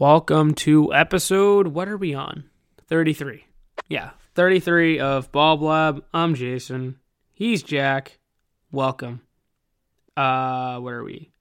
Welcome 0.00 0.54
to 0.54 0.94
episode, 0.94 1.66
what 1.66 1.86
are 1.86 1.98
we 1.98 2.14
on? 2.14 2.44
33. 2.88 3.44
Yeah, 3.86 4.12
33 4.34 4.98
of 4.98 5.30
Ball 5.30 5.58
Blab. 5.58 6.02
I'm 6.14 6.34
Jason. 6.34 6.98
He's 7.34 7.62
Jack. 7.62 8.18
Welcome. 8.72 9.20
Uh, 10.16 10.78
where 10.78 11.00
are 11.00 11.04
we? 11.04 11.32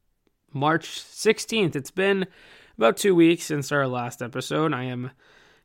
March 0.52 0.90
16th. 0.90 1.78
It's 1.78 1.90
been 1.90 2.28
about 2.78 2.98
two 2.98 3.16
weeks 3.16 3.46
since 3.46 3.72
our 3.72 3.88
last 3.88 4.22
episode. 4.22 4.74
I 4.74 4.84
am 4.84 5.12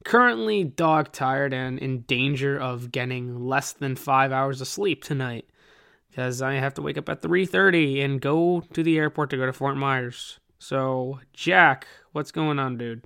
currently 0.05 0.63
dog 0.63 1.11
tired 1.11 1.53
and 1.53 1.81
in 1.81 2.03
danger 2.03 2.57
of 2.57 2.93
getting 2.93 3.45
less 3.45 3.73
than 3.73 3.97
five 3.97 4.31
hours 4.31 4.61
of 4.61 4.69
sleep 4.69 5.03
tonight 5.03 5.51
because 6.11 6.41
I 6.41 6.55
have 6.55 6.75
to 6.75 6.83
wake 6.83 6.99
up 6.99 7.09
at 7.09 7.23
3:30 7.23 8.05
and 8.05 8.21
go 8.21 8.61
to 8.73 8.85
the 8.85 8.99
airport 8.99 9.31
to 9.31 9.37
go 9.37 9.47
to 9.47 9.53
Fort 9.53 9.77
Myers. 9.77 10.39
So, 10.65 11.21
Jack, 11.35 11.87
what's 12.13 12.33
going 12.33 12.59
on, 12.59 12.79
dude? 12.79 13.05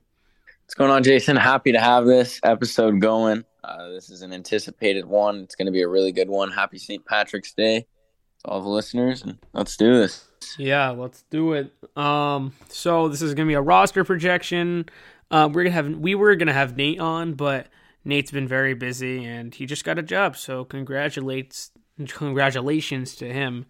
What's 0.62 0.74
going 0.74 0.92
on, 0.92 1.02
Jason? 1.02 1.34
Happy 1.34 1.72
to 1.72 1.80
have 1.80 2.06
this 2.06 2.38
episode 2.44 3.00
going. 3.00 3.44
Uh, 3.64 3.88
this 3.88 4.10
is 4.10 4.22
an 4.22 4.32
anticipated 4.32 5.04
one. 5.04 5.40
It's 5.40 5.56
going 5.56 5.66
to 5.66 5.72
be 5.72 5.82
a 5.82 5.88
really 5.88 6.12
good 6.12 6.28
one. 6.28 6.52
Happy 6.52 6.78
St. 6.78 7.04
Patrick's 7.04 7.52
Day 7.52 7.80
to 7.80 8.48
all 8.48 8.62
the 8.62 8.68
listeners, 8.68 9.22
and 9.22 9.38
let's 9.54 9.76
do 9.76 9.92
this. 9.92 10.28
Yeah, 10.56 10.90
let's 10.90 11.24
do 11.30 11.54
it. 11.54 11.72
Um, 11.96 12.52
so 12.68 13.08
this 13.08 13.22
is 13.22 13.34
gonna 13.34 13.48
be 13.48 13.54
a 13.54 13.60
roster 13.60 14.04
projection. 14.04 14.88
Uh, 15.28 15.48
we're 15.52 15.64
gonna 15.64 15.74
have 15.74 15.88
we 15.96 16.14
were 16.14 16.36
gonna 16.36 16.52
have 16.52 16.76
Nate 16.76 17.00
on, 17.00 17.34
but 17.34 17.66
Nate's 18.04 18.30
been 18.30 18.46
very 18.46 18.74
busy 18.74 19.24
and 19.24 19.52
he 19.52 19.66
just 19.66 19.84
got 19.84 19.98
a 19.98 20.02
job. 20.02 20.36
So 20.36 20.64
congratulates 20.64 21.72
congratulations 22.06 23.16
to 23.16 23.32
him. 23.32 23.66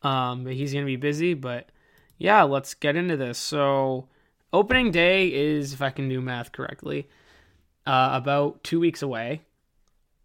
Um, 0.00 0.46
he's 0.46 0.72
gonna 0.72 0.86
be 0.86 0.96
busy, 0.96 1.34
but 1.34 1.68
yeah, 2.20 2.42
let's 2.42 2.74
get 2.74 2.96
into 2.96 3.16
this. 3.16 3.38
So, 3.38 4.06
opening 4.52 4.90
day 4.90 5.32
is, 5.32 5.72
if 5.72 5.80
I 5.80 5.88
can 5.88 6.08
do 6.08 6.20
math 6.20 6.52
correctly, 6.52 7.08
uh, 7.86 8.10
about 8.12 8.62
two 8.62 8.78
weeks 8.78 9.00
away. 9.00 9.40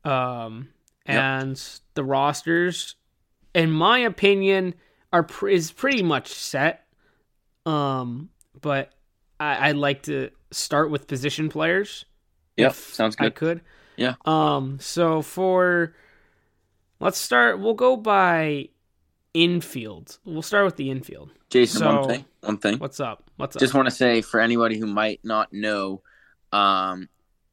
Um, 0.03 0.67
and 1.05 1.51
yep. 1.51 1.79
the 1.93 2.03
rosters, 2.03 2.95
in 3.53 3.71
my 3.71 3.99
opinion, 3.99 4.75
are 5.13 5.23
pr- 5.23 5.47
is 5.47 5.71
pretty 5.71 6.03
much 6.03 6.33
set. 6.33 6.85
Um, 7.65 8.29
but 8.61 8.91
I, 9.39 9.69
I'd 9.69 9.77
like 9.77 10.03
to 10.03 10.31
start 10.51 10.91
with 10.91 11.07
position 11.07 11.47
players. 11.47 12.03
Yep, 12.57 12.73
sounds 12.73 13.15
good. 13.15 13.27
I 13.27 13.29
could. 13.29 13.61
Yeah. 13.95 14.15
Um. 14.25 14.79
So 14.81 15.21
for, 15.21 15.95
let's 16.99 17.17
start. 17.17 17.61
We'll 17.61 17.73
go 17.73 17.95
by 17.95 18.67
infield. 19.35 20.17
We'll 20.23 20.41
start 20.41 20.65
with 20.65 20.77
the 20.77 20.89
infield. 20.89 21.29
Jason, 21.49 21.79
so, 21.79 21.99
one 21.99 22.07
thing. 22.07 22.25
One 22.39 22.57
thing. 22.57 22.79
What's 22.79 22.99
up? 22.99 23.29
What's 23.35 23.55
up? 23.55 23.59
Just 23.59 23.73
want 23.73 23.87
to 23.87 23.93
say 23.93 24.21
for 24.21 24.39
anybody 24.39 24.79
who 24.79 24.87
might 24.87 25.19
not 25.23 25.51
know, 25.51 26.01
um, 26.53 27.09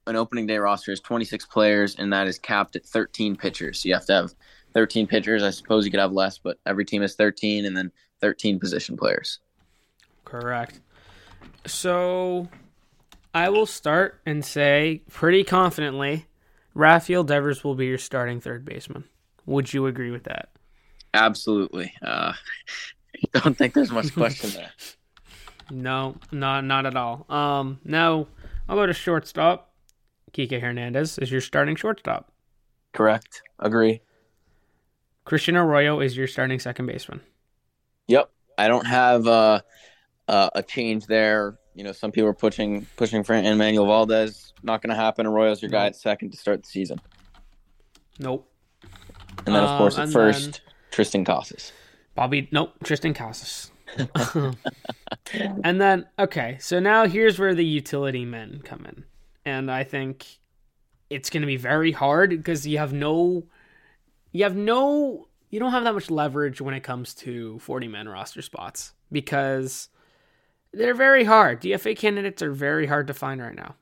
an 0.07 0.17
opening 0.17 0.47
day 0.47 0.59
roster 0.59 0.93
is 0.93 1.01
26 1.01 1.47
players, 1.47 1.97
and 1.97 2.13
that 2.13 2.29
is 2.29 2.39
capped 2.39 2.77
at 2.77 2.87
13 2.87 3.37
pitchers. 3.37 3.81
So 3.83 3.89
you 3.89 3.95
have 3.95 4.07
to 4.07 4.13
have 4.13 4.35
13 4.75 5.09
pitchers. 5.09 5.43
I 5.43 5.51
suppose 5.51 5.85
you 5.85 5.91
could 5.91 6.01
have 6.01 6.13
less, 6.13 6.39
but 6.39 6.59
every 6.65 6.85
team 6.85 7.03
has 7.03 7.17
13, 7.17 7.67
and 7.67 7.77
then 7.77 7.91
13 8.21 8.61
position 8.61 8.97
players. 8.97 9.41
Correct. 10.25 10.81
So 11.67 12.49
I 13.35 13.49
will 13.49 13.67
start 13.67 14.21
and 14.25 14.45
say 14.45 15.03
pretty 15.11 15.43
confidently, 15.43 16.27
Rafael 16.75 17.25
Devers 17.25 17.65
will 17.65 17.75
be 17.75 17.87
your 17.87 17.99
starting 17.99 18.41
third 18.41 18.65
baseman. 18.65 19.05
Would 19.47 19.75
you 19.75 19.87
agree 19.87 20.13
with 20.13 20.25
that? 20.25 20.52
Absolutely. 21.15 21.93
Uh, 22.03 22.33
I 23.35 23.39
don't 23.41 23.57
think 23.57 23.75
there's 23.75 23.93
much 23.93 24.13
question 24.15 24.51
there. 24.51 24.71
no, 25.71 26.17
not 26.31 26.65
not 26.65 26.87
at 26.87 26.97
all. 26.97 27.27
Um, 27.29 27.81
now 27.85 28.27
I'll 28.69 28.77
go 28.77 28.87
to 28.87 28.93
shortstop. 28.93 29.71
Kike 30.33 30.61
Hernandez 30.61 31.19
is 31.19 31.31
your 31.31 31.43
starting 31.43 31.77
shortstop. 31.77 32.33
Correct. 32.93 33.43
Agree. 33.59 34.01
Christian 35.25 35.57
Arroyo 35.57 36.01
is 36.01 36.17
your 36.17 36.27
starting 36.27 36.59
second 36.59 36.87
baseman. 36.87 37.21
Yep. 38.09 38.31
I 38.59 38.69
don't 38.69 38.87
have 38.87 39.27
uh, 39.27 39.61
uh, 40.29 40.51
a 40.55 40.63
change 40.63 41.07
there. 41.07 41.59
You 41.75 41.85
know, 41.85 41.93
some 41.93 42.13
people 42.13 42.29
are 42.29 42.35
pushing 42.35 42.87
pushing 42.97 43.23
for 43.23 43.35
Enmanuel 43.35 43.87
Valdez. 43.87 44.53
Not 44.63 44.83
going 44.83 44.91
to 44.91 44.97
happen. 44.97 45.27
Arroyo's 45.27 45.63
your 45.63 45.71
nope. 45.71 45.81
guy 45.81 45.87
at 45.87 45.97
second 45.97 46.31
to 46.33 46.37
start 46.37 46.63
the 46.63 46.69
season. 46.69 47.01
Nope. 48.19 48.49
And 49.47 49.55
then, 49.55 49.65
of 49.65 49.79
course, 49.79 49.99
at 49.99 50.11
first, 50.11 50.61
then... 50.97 51.05
Triston 51.05 51.27
Casas. 51.27 51.73
Bobby, 52.15 52.49
nope, 52.53 52.75
Triston 52.85 53.15
Casas. 53.15 53.71
and 55.65 55.81
then, 55.81 56.07
okay, 56.19 56.57
so 56.61 56.81
now 56.81 57.07
here's 57.07 57.39
where 57.39 57.55
the 57.55 57.65
utility 57.65 58.25
men 58.25 58.61
come 58.65 58.85
in. 58.87 59.05
And 59.45 59.71
I 59.71 59.85
think 59.85 60.27
it's 61.11 61.31
going 61.31 61.43
to 61.43 61.47
be 61.47 61.57
very 61.57 61.93
hard 61.93 62.31
because 62.31 62.67
you 62.67 62.79
have 62.79 62.93
no, 62.93 63.45
you 64.31 64.45
have 64.45 64.57
no, 64.57 65.29
you 65.51 65.61
don't 65.61 65.73
have 65.73 65.85
that 65.85 65.95
much 65.95 66.11
leverage 66.11 66.61
when 66.61 66.75
it 66.75 66.83
comes 66.83 67.15
to 67.15 67.59
40 67.59 67.89
man 67.89 68.09
roster 68.09 68.43
spots 68.43 68.93
because 69.11 69.89
they're 70.73 70.95
very 70.95 71.25
hard. 71.25 71.61
DFA 71.61 71.97
candidates 71.97 72.43
are 72.43 72.53
very 72.53 72.87
hard 72.87 73.07
to 73.09 73.15
find 73.15 73.41
right 73.41 73.55
now. 73.55 73.75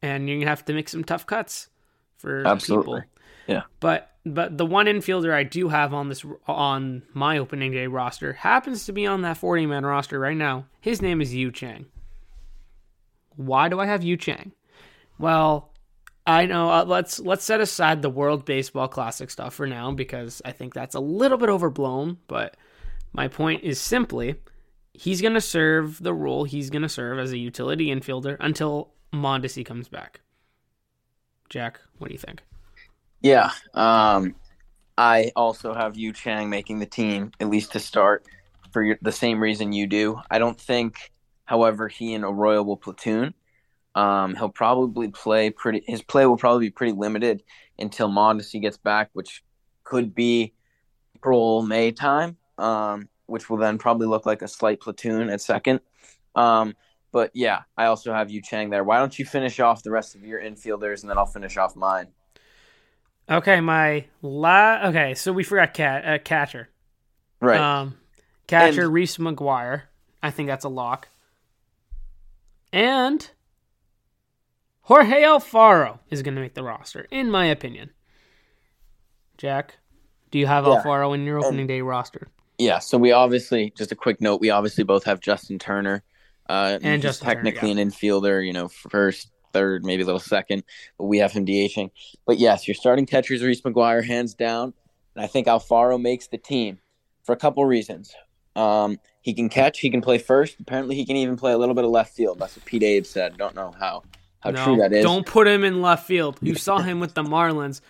And 0.00 0.28
you're 0.28 0.36
going 0.36 0.46
to 0.46 0.50
have 0.50 0.64
to 0.64 0.72
make 0.72 0.88
some 0.88 1.04
tough 1.04 1.26
cuts 1.26 1.68
for 2.16 2.44
Absolutely. 2.46 3.02
people. 3.02 3.10
Yeah. 3.46 3.62
But 3.78 4.11
but 4.24 4.56
the 4.56 4.66
one 4.66 4.86
infielder 4.86 5.32
I 5.32 5.42
do 5.42 5.68
have 5.68 5.92
on 5.92 6.08
this 6.08 6.24
on 6.46 7.02
my 7.12 7.38
opening 7.38 7.72
day 7.72 7.86
roster 7.86 8.34
happens 8.34 8.86
to 8.86 8.92
be 8.92 9.06
on 9.06 9.22
that 9.22 9.36
40 9.36 9.66
man 9.66 9.84
roster 9.84 10.18
right 10.18 10.36
now. 10.36 10.66
His 10.80 11.02
name 11.02 11.20
is 11.20 11.34
Yu 11.34 11.50
Chang. 11.50 11.86
Why 13.36 13.68
do 13.68 13.80
I 13.80 13.86
have 13.86 14.04
Yu 14.04 14.16
Chang? 14.16 14.52
Well, 15.18 15.72
I 16.26 16.46
know 16.46 16.70
uh, 16.70 16.84
let's 16.86 17.18
let's 17.18 17.44
set 17.44 17.60
aside 17.60 18.02
the 18.02 18.10
World 18.10 18.44
Baseball 18.44 18.88
Classic 18.88 19.30
stuff 19.30 19.54
for 19.54 19.66
now 19.66 19.90
because 19.90 20.40
I 20.44 20.52
think 20.52 20.72
that's 20.72 20.94
a 20.94 21.00
little 21.00 21.38
bit 21.38 21.48
overblown, 21.48 22.18
but 22.28 22.56
my 23.12 23.26
point 23.26 23.64
is 23.64 23.80
simply 23.80 24.36
he's 24.94 25.20
going 25.20 25.34
to 25.34 25.40
serve 25.40 26.02
the 26.02 26.14
role 26.14 26.44
he's 26.44 26.70
going 26.70 26.82
to 26.82 26.88
serve 26.88 27.18
as 27.18 27.32
a 27.32 27.38
utility 27.38 27.86
infielder 27.86 28.36
until 28.38 28.92
Mondesi 29.12 29.64
comes 29.64 29.88
back. 29.88 30.20
Jack, 31.48 31.80
what 31.98 32.08
do 32.08 32.14
you 32.14 32.18
think? 32.18 32.42
Yeah. 33.22 33.50
Um, 33.74 34.34
I 34.98 35.32
also 35.36 35.74
have 35.74 35.96
Yu 35.96 36.12
Chang 36.12 36.50
making 36.50 36.78
the 36.80 36.86
team, 36.86 37.32
at 37.40 37.48
least 37.48 37.72
to 37.72 37.80
start, 37.80 38.26
for 38.72 38.82
your, 38.82 38.98
the 39.00 39.12
same 39.12 39.40
reason 39.40 39.72
you 39.72 39.86
do. 39.86 40.20
I 40.30 40.38
don't 40.38 40.60
think, 40.60 41.12
however, 41.44 41.88
he 41.88 42.14
and 42.14 42.24
Arroyo 42.24 42.62
will 42.62 42.76
platoon. 42.76 43.34
Um, 43.94 44.34
he'll 44.34 44.48
probably 44.48 45.08
play 45.08 45.50
pretty. 45.50 45.82
His 45.86 46.02
play 46.02 46.26
will 46.26 46.36
probably 46.36 46.66
be 46.66 46.70
pretty 46.70 46.94
limited 46.94 47.42
until 47.78 48.08
Mondesi 48.08 48.60
gets 48.60 48.76
back, 48.76 49.10
which 49.12 49.42
could 49.84 50.14
be 50.14 50.52
April 51.16 51.62
May 51.62 51.92
time. 51.92 52.36
Um, 52.58 53.08
which 53.26 53.48
will 53.48 53.56
then 53.56 53.78
probably 53.78 54.06
look 54.06 54.26
like 54.26 54.42
a 54.42 54.48
slight 54.48 54.80
platoon 54.80 55.30
at 55.30 55.40
second. 55.40 55.80
Um, 56.34 56.74
but 57.12 57.30
yeah, 57.34 57.62
I 57.76 57.86
also 57.86 58.12
have 58.12 58.30
Yu 58.30 58.42
Chang 58.42 58.68
there. 58.70 58.84
Why 58.84 58.98
don't 58.98 59.18
you 59.18 59.24
finish 59.24 59.58
off 59.58 59.82
the 59.82 59.90
rest 59.90 60.14
of 60.14 60.22
your 60.22 60.40
infielders 60.40 61.00
and 61.00 61.10
then 61.10 61.16
I'll 61.18 61.26
finish 61.26 61.56
off 61.56 61.74
mine. 61.74 62.08
Okay, 63.32 63.60
my 63.60 64.04
la. 64.20 64.88
Okay, 64.88 65.14
so 65.14 65.32
we 65.32 65.42
forgot 65.42 65.72
cat 65.72 66.04
uh, 66.04 66.18
catcher. 66.22 66.68
Right. 67.40 67.58
Um, 67.58 67.96
catcher 68.46 68.84
and... 68.84 68.92
Reese 68.92 69.16
McGuire. 69.16 69.82
I 70.22 70.30
think 70.30 70.48
that's 70.48 70.66
a 70.66 70.68
lock. 70.68 71.08
And 72.72 73.28
Jorge 74.82 75.22
Alfaro 75.22 75.98
is 76.10 76.22
going 76.22 76.34
to 76.34 76.40
make 76.40 76.54
the 76.54 76.62
roster, 76.62 77.06
in 77.10 77.30
my 77.30 77.46
opinion. 77.46 77.90
Jack, 79.38 79.78
do 80.30 80.38
you 80.38 80.46
have 80.46 80.66
yeah. 80.66 80.82
Alfaro 80.84 81.14
in 81.14 81.24
your 81.24 81.38
opening 81.38 81.60
and, 81.60 81.68
day 81.68 81.80
roster? 81.80 82.28
Yeah. 82.58 82.78
So 82.80 82.98
we 82.98 83.12
obviously, 83.12 83.72
just 83.76 83.92
a 83.92 83.96
quick 83.96 84.20
note, 84.20 84.40
we 84.40 84.50
obviously 84.50 84.84
both 84.84 85.04
have 85.04 85.20
Justin 85.20 85.58
Turner. 85.58 86.04
Uh, 86.48 86.78
and 86.82 87.00
just 87.00 87.22
technically 87.22 87.68
Turner, 87.68 87.80
yeah. 87.80 87.82
an 87.82 87.90
infielder, 87.90 88.46
you 88.46 88.52
know, 88.52 88.68
first 88.68 89.30
third, 89.52 89.84
maybe 89.84 90.02
a 90.02 90.06
little 90.06 90.20
second, 90.20 90.64
but 90.98 91.04
we 91.04 91.18
have 91.18 91.32
him 91.32 91.46
DHing. 91.46 91.90
But 92.26 92.38
yes, 92.38 92.66
your 92.66 92.74
starting 92.74 93.06
catcher 93.06 93.34
is 93.34 93.42
Reese 93.42 93.62
McGuire, 93.62 94.04
hands 94.04 94.34
down. 94.34 94.74
And 95.14 95.24
I 95.24 95.26
think 95.26 95.46
Alfaro 95.46 96.00
makes 96.00 96.28
the 96.28 96.38
team 96.38 96.78
for 97.24 97.32
a 97.32 97.36
couple 97.36 97.64
reasons. 97.64 98.14
Um, 98.56 98.98
he 99.20 99.34
can 99.34 99.48
catch, 99.48 99.80
he 99.80 99.90
can 99.90 100.00
play 100.02 100.18
first. 100.18 100.56
Apparently, 100.60 100.96
he 100.96 101.06
can 101.06 101.16
even 101.16 101.36
play 101.36 101.52
a 101.52 101.58
little 101.58 101.74
bit 101.74 101.84
of 101.84 101.90
left 101.90 102.14
field. 102.14 102.38
That's 102.38 102.56
what 102.56 102.64
Pete 102.64 102.82
Abe 102.82 103.06
said. 103.06 103.36
Don't 103.36 103.54
know 103.54 103.74
how 103.78 104.02
how 104.40 104.50
no, 104.50 104.64
true 104.64 104.76
that 104.76 104.92
is. 104.92 105.04
Don't 105.04 105.26
put 105.26 105.46
him 105.46 105.64
in 105.64 105.80
left 105.80 106.06
field. 106.06 106.38
You 106.42 106.54
saw 106.54 106.78
him 106.78 107.00
with 107.00 107.14
the 107.14 107.22
Marlins. 107.22 107.80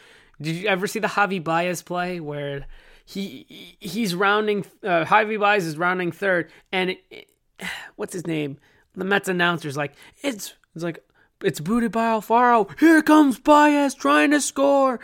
Did 0.40 0.56
you 0.56 0.68
ever 0.68 0.86
see 0.86 0.98
the 0.98 1.08
Javi 1.08 1.42
Baez 1.42 1.82
play 1.82 2.20
where 2.20 2.66
he 3.04 3.76
he's 3.80 4.14
rounding? 4.14 4.66
Uh, 4.82 5.04
Javi 5.04 5.40
Baez 5.40 5.64
is 5.64 5.78
rounding 5.78 6.12
third, 6.12 6.50
and 6.70 6.90
it, 6.90 7.04
it, 7.10 7.28
what's 7.96 8.12
his 8.12 8.26
name? 8.26 8.58
The 8.94 9.04
Mets 9.04 9.28
announcer's 9.28 9.76
like, 9.76 9.94
it's 10.22 10.54
it's 10.74 10.84
like 10.84 11.02
it's 11.44 11.60
booted 11.60 11.92
by 11.92 12.06
Alfaro. 12.06 12.78
Here 12.78 13.02
comes 13.02 13.38
Baez 13.38 13.94
trying 13.94 14.30
to 14.30 14.40
score, 14.40 15.00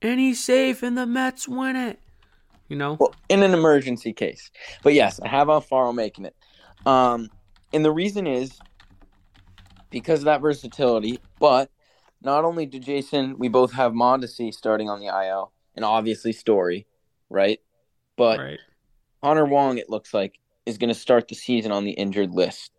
and 0.00 0.18
he's 0.20 0.42
safe, 0.42 0.82
and 0.82 0.96
the 0.96 1.06
Mets 1.06 1.48
win 1.48 1.76
it. 1.76 1.98
You 2.68 2.76
know, 2.76 2.96
well, 2.98 3.14
in 3.28 3.42
an 3.42 3.52
emergency 3.52 4.12
case. 4.12 4.50
But 4.82 4.94
yes, 4.94 5.20
I 5.20 5.28
have 5.28 5.48
Alfaro 5.48 5.94
making 5.94 6.24
it. 6.24 6.36
Um, 6.86 7.28
and 7.72 7.84
the 7.84 7.92
reason 7.92 8.26
is, 8.26 8.58
because 9.92 10.20
of 10.20 10.24
that 10.24 10.40
versatility. 10.40 11.20
But 11.38 11.70
not 12.20 12.44
only 12.44 12.66
do 12.66 12.80
Jason, 12.80 13.38
we 13.38 13.48
both 13.48 13.72
have 13.74 13.92
Mondesi 13.92 14.52
starting 14.52 14.90
on 14.90 14.98
the 14.98 15.06
IL, 15.06 15.52
and 15.76 15.84
obviously 15.84 16.32
Story, 16.32 16.86
right? 17.30 17.60
But 18.16 18.40
right. 18.40 18.58
Connor 19.22 19.44
Wong, 19.44 19.78
it 19.78 19.88
looks 19.88 20.12
like, 20.12 20.38
is 20.66 20.78
going 20.78 20.88
to 20.88 20.98
start 20.98 21.28
the 21.28 21.34
season 21.34 21.70
on 21.70 21.84
the 21.84 21.92
injured 21.92 22.32
list. 22.32 22.72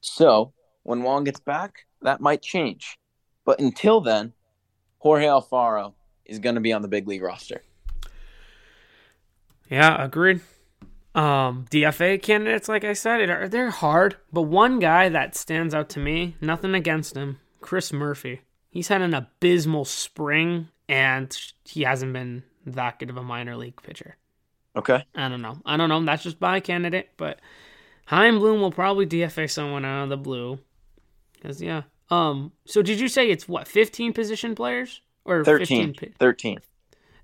So 0.00 0.52
when 0.86 1.02
Wong 1.02 1.24
gets 1.24 1.40
back, 1.40 1.86
that 2.02 2.20
might 2.20 2.42
change. 2.42 2.96
But 3.44 3.60
until 3.60 4.00
then, 4.00 4.32
Jorge 4.98 5.26
Alfaro 5.26 5.94
is 6.24 6.38
going 6.38 6.54
to 6.54 6.60
be 6.60 6.72
on 6.72 6.82
the 6.82 6.88
big 6.88 7.08
league 7.08 7.22
roster. 7.22 7.62
Yeah, 9.68 10.02
agreed. 10.02 10.40
Um, 11.16 11.66
DFA 11.70 12.22
candidates, 12.22 12.68
like 12.68 12.84
I 12.84 12.92
said, 12.92 13.28
are 13.28 13.48
they're 13.48 13.70
hard. 13.70 14.16
But 14.32 14.42
one 14.42 14.78
guy 14.78 15.08
that 15.08 15.34
stands 15.34 15.74
out 15.74 15.88
to 15.90 16.00
me, 16.00 16.36
nothing 16.40 16.74
against 16.74 17.16
him, 17.16 17.40
Chris 17.60 17.92
Murphy. 17.92 18.42
He's 18.70 18.88
had 18.88 19.02
an 19.02 19.14
abysmal 19.14 19.86
spring, 19.86 20.68
and 20.88 21.36
he 21.64 21.82
hasn't 21.82 22.12
been 22.12 22.44
that 22.64 23.00
good 23.00 23.10
of 23.10 23.16
a 23.16 23.22
minor 23.22 23.56
league 23.56 23.82
pitcher. 23.82 24.16
Okay. 24.76 25.04
I 25.16 25.28
don't 25.28 25.42
know. 25.42 25.58
I 25.64 25.76
don't 25.76 25.88
know. 25.88 26.04
That's 26.04 26.22
just 26.22 26.40
my 26.40 26.60
candidate, 26.60 27.08
but 27.16 27.40
Chaim 28.06 28.38
Bloom 28.38 28.60
will 28.60 28.70
probably 28.70 29.06
DFA 29.06 29.50
someone 29.50 29.84
out 29.84 30.04
of 30.04 30.10
the 30.10 30.16
blue. 30.16 30.60
Cause 31.42 31.60
yeah. 31.60 31.82
Um. 32.10 32.52
So 32.66 32.82
did 32.82 33.00
you 33.00 33.08
say 33.08 33.30
it's 33.30 33.48
what 33.48 33.66
fifteen 33.68 34.12
position 34.12 34.54
players 34.54 35.00
or 35.24 35.44
13. 35.44 35.88
15, 35.94 36.14
13. 36.18 36.58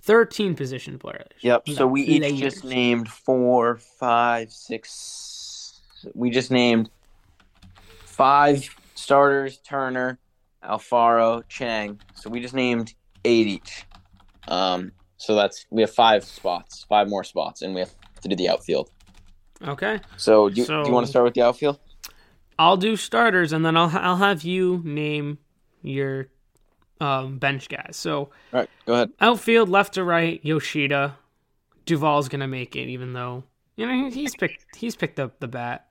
13 0.03 0.55
position 0.56 0.99
players? 0.99 1.29
Yep. 1.41 1.69
So 1.70 1.87
we 1.87 2.03
each 2.03 2.23
Players. 2.23 2.41
just 2.41 2.64
named 2.64 3.09
four, 3.09 3.76
five, 3.76 4.50
six. 4.50 5.81
We 6.14 6.31
just 6.31 6.50
named 6.50 6.91
five 8.05 8.69
starters: 8.94 9.59
Turner, 9.59 10.19
Alfaro, 10.64 11.47
Chang. 11.49 12.00
So 12.14 12.29
we 12.29 12.41
just 12.41 12.55
named 12.55 12.94
eight 13.25 13.47
each. 13.47 13.85
Um. 14.49 14.93
So 15.17 15.37
that's 15.37 15.67
we 15.70 15.82
have 15.82 15.94
five 15.94 16.25
spots, 16.25 16.85
five 16.88 17.09
more 17.09 17.23
spots, 17.23 17.62
and 17.62 17.75
we 17.75 17.81
have 17.81 17.94
to 18.23 18.29
do 18.29 18.35
the 18.35 18.49
outfield. 18.49 18.91
Okay. 19.64 20.00
So 20.17 20.49
do, 20.49 20.61
you 20.61 20.67
do 20.67 20.82
you 20.85 20.93
want 20.93 21.06
to 21.06 21.11
start 21.11 21.25
with 21.25 21.35
the 21.35 21.43
outfield? 21.43 21.79
I'll 22.62 22.76
do 22.76 22.97
starters, 22.97 23.53
and 23.53 23.64
then 23.67 23.76
I'll 23.76 23.91
I'll 23.93 24.17
have 24.17 24.43
you 24.44 24.81
name 24.85 25.38
your 25.82 26.29
um, 27.00 27.38
bench 27.38 27.69
guys. 27.69 27.97
So 27.97 28.17
All 28.19 28.31
right. 28.53 28.70
Go 28.87 28.94
ahead. 28.94 29.11
outfield, 29.20 29.69
left 29.69 29.94
to 29.94 30.05
right, 30.05 30.41
Yoshida. 30.44 31.17
Duvall's 31.87 32.29
gonna 32.29 32.47
make 32.47 32.76
it, 32.76 32.88
even 32.88 33.12
though 33.14 33.43
you 33.76 33.87
know 33.87 34.09
he's 34.11 34.37
picked 34.37 34.64
he's 34.76 34.94
picked 34.94 35.19
up 35.19 35.41
the 35.41 35.49
bat. 35.49 35.88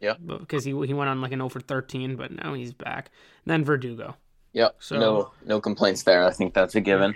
Yeah. 0.00 0.14
Because 0.24 0.64
he 0.64 0.72
he 0.86 0.92
went 0.92 1.08
on 1.08 1.22
like 1.22 1.32
an 1.32 1.40
over 1.40 1.58
thirteen, 1.60 2.16
but 2.16 2.30
now 2.30 2.52
he's 2.52 2.74
back. 2.74 3.10
Then 3.46 3.64
Verdugo. 3.64 4.14
Yep. 4.52 4.76
So- 4.80 4.98
no, 5.00 5.30
no 5.46 5.60
complaints 5.60 6.02
there. 6.02 6.24
I 6.24 6.30
think 6.30 6.52
that's 6.52 6.74
a 6.74 6.80
given. 6.82 7.14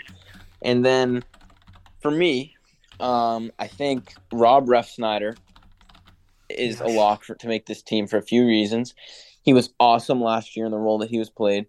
And 0.63 0.85
then 0.85 1.23
for 2.01 2.11
me, 2.11 2.57
um, 3.01 3.53
I 3.59 3.67
think 3.67 4.15
Rob 4.33 4.67
Refsnyder 4.67 5.37
is 6.51 6.81
a 6.81 6.87
lock 6.87 7.25
for, 7.25 7.35
to 7.37 7.49
make 7.49 7.67
this 7.67 7.83
team 7.83 8.07
for 8.07 8.17
a 8.17 8.23
few 8.23 8.47
reasons. 8.47 8.95
He 9.43 9.53
was 9.53 9.71
awesome 9.79 10.21
last 10.21 10.57
year 10.57 10.67
in 10.67 10.73
the 10.73 10.79
role 10.79 10.99
that 10.99 11.11
he 11.11 11.19
was 11.19 11.31
played 11.31 11.67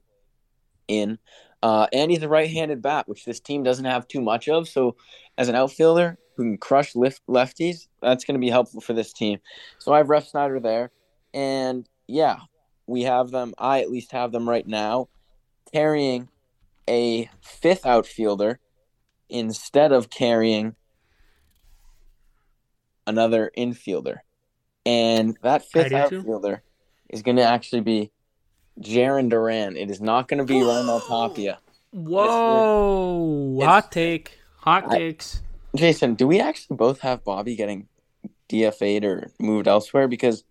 in. 0.87 1.17
Uh, 1.61 1.87
and 1.91 2.09
he's 2.09 2.23
a 2.23 2.29
right-handed 2.29 2.81
bat, 2.81 3.07
which 3.07 3.25
this 3.25 3.39
team 3.39 3.63
doesn't 3.63 3.85
have 3.85 4.07
too 4.07 4.21
much 4.21 4.47
of. 4.47 4.67
So, 4.67 4.95
as 5.37 5.49
an 5.49 5.55
outfielder 5.55 6.17
who 6.35 6.43
can 6.43 6.57
crush 6.57 6.95
lift 6.95 7.21
lefties, 7.27 7.87
that's 8.01 8.23
going 8.23 8.35
to 8.35 8.39
be 8.39 8.49
helpful 8.49 8.79
for 8.79 8.93
this 8.93 9.11
team. 9.11 9.39
So 9.77 9.91
I 9.91 9.97
have 9.97 10.07
Refsnyder 10.07 10.61
there, 10.63 10.91
and 11.33 11.87
yeah, 12.07 12.37
we 12.87 13.03
have 13.03 13.29
them. 13.31 13.53
I 13.57 13.81
at 13.81 13.91
least 13.91 14.13
have 14.13 14.31
them 14.31 14.47
right 14.47 14.65
now 14.65 15.09
carrying 15.73 16.29
a 16.89 17.29
fifth 17.41 17.85
outfielder 17.85 18.59
instead 19.29 19.91
of 19.91 20.09
carrying 20.09 20.75
another 23.05 23.51
infielder. 23.57 24.19
And 24.85 25.37
that 25.43 25.63
fifth 25.65 25.93
I 25.93 26.07
too. 26.09 26.19
outfielder 26.19 26.63
is 27.09 27.21
going 27.21 27.37
to 27.37 27.43
actually 27.43 27.81
be 27.81 28.11
Jarren 28.79 29.29
Duran. 29.29 29.75
It 29.77 29.89
is 29.91 29.99
not 30.01 30.27
going 30.27 30.37
to 30.39 30.45
be 30.45 30.55
Raimel 30.61 31.05
Tapia. 31.07 31.59
Whoa! 31.91 33.55
It's- 33.57 33.67
Hot 33.67 33.91
take. 33.91 34.39
Hot 34.57 34.85
I- 34.91 34.97
takes. 34.97 35.41
Jason, 35.75 36.15
do 36.15 36.27
we 36.27 36.39
actually 36.39 36.77
both 36.77 37.01
have 37.01 37.23
Bobby 37.23 37.55
getting 37.55 37.87
DFA'd 38.49 39.03
or 39.05 39.31
moved 39.39 39.67
elsewhere? 39.67 40.07
Because 40.07 40.43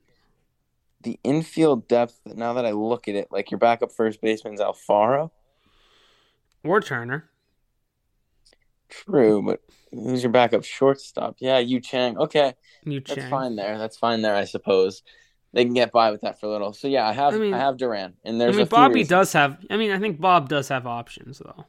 the 1.03 1.19
infield 1.25 1.89
depth, 1.89 2.21
now 2.25 2.53
that 2.53 2.65
I 2.65 2.71
look 2.71 3.09
at 3.09 3.17
it, 3.17 3.29
like 3.33 3.51
your 3.51 3.59
backup 3.59 3.91
first 3.91 4.21
baseman's 4.21 4.61
Alfaro. 4.61 5.31
Or 6.65 6.81
Turner. 6.81 7.31
True, 8.89 9.43
but 9.43 9.61
who's 9.93 10.23
your 10.23 10.33
backup 10.33 10.65
shortstop? 10.65 11.37
Yeah, 11.41 11.59
Yu 11.59 11.81
Chang. 11.81 12.17
Okay, 12.19 12.55
You 12.85 13.01
that's 13.01 13.29
fine 13.29 13.57
there. 13.57 13.79
That's 13.79 13.97
fine 13.97 14.23
there, 14.23 14.35
I 14.35 14.45
suppose. 14.45 15.03
They 15.53 15.65
can 15.65 15.75
get 15.75 15.93
by 15.93 16.11
with 16.11 16.21
that 16.23 16.39
for 16.41 16.47
a 16.47 16.51
little. 16.51 16.73
So 16.73 16.89
yeah, 16.89 17.07
I 17.09 17.13
have 17.13 17.33
I 17.33 17.37
I, 17.37 17.41
mean- 17.41 17.53
have 17.53 17.77
Duran, 17.79 18.15
and 18.25 18.37
I 18.37 18.39
there's 18.39 18.57
mean, 18.57 18.63
a 18.65 18.67
few 18.67 18.77
Bobby 18.77 18.95
reasons. 18.97 19.09
does 19.11 19.33
have. 19.33 19.65
I 19.71 19.77
mean, 19.77 19.91
I 19.91 19.99
think 19.99 20.21
Bob 20.21 20.49
does 20.49 20.69
have 20.69 20.87
options 20.87 21.39
though. 21.39 21.65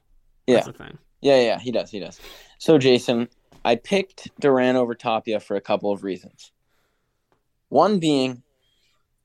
Yeah. 0.48 0.56
That's 0.56 0.68
the 0.68 0.74
thing. 0.74 0.98
Yeah, 1.22 1.42
yeah, 1.42 1.60
he 1.60 1.72
does. 1.72 1.92
He 1.92 2.00
does. 2.00 2.20
So, 2.60 2.78
Jason, 2.78 3.28
I 3.66 3.76
picked 3.76 4.30
Duran 4.40 4.76
over 4.78 4.96
Tapia 4.96 5.40
for 5.42 5.56
a 5.58 5.62
couple 5.62 5.92
of 5.92 6.04
reasons. 6.04 6.52
One 7.70 8.00
being, 8.00 8.42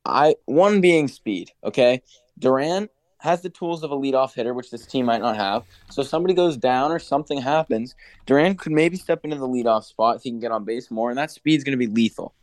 I 0.04 0.34
one 0.44 0.80
being 0.80 1.08
speed. 1.08 1.52
Okay, 1.62 2.02
Duran 2.38 2.88
has 3.24 3.40
the 3.40 3.48
tools 3.48 3.82
of 3.82 3.90
a 3.90 3.96
leadoff 3.96 4.34
hitter, 4.34 4.52
which 4.52 4.70
this 4.70 4.84
team 4.84 5.06
might 5.06 5.22
not 5.22 5.34
have. 5.34 5.64
So, 5.90 6.02
if 6.02 6.08
somebody 6.08 6.34
goes 6.34 6.58
down 6.58 6.92
or 6.92 6.98
something 6.98 7.40
happens, 7.40 7.94
Duran 8.26 8.54
could 8.54 8.72
maybe 8.72 8.98
step 8.98 9.24
into 9.24 9.36
the 9.36 9.48
leadoff 9.48 9.84
spot 9.84 10.16
if 10.16 10.22
he 10.22 10.30
can 10.30 10.40
get 10.40 10.52
on 10.52 10.64
base 10.64 10.90
more, 10.90 11.08
and 11.08 11.18
that 11.18 11.30
speed's 11.30 11.64
going 11.64 11.76
to 11.76 11.78
be 11.78 11.92
lethal. 11.92 12.34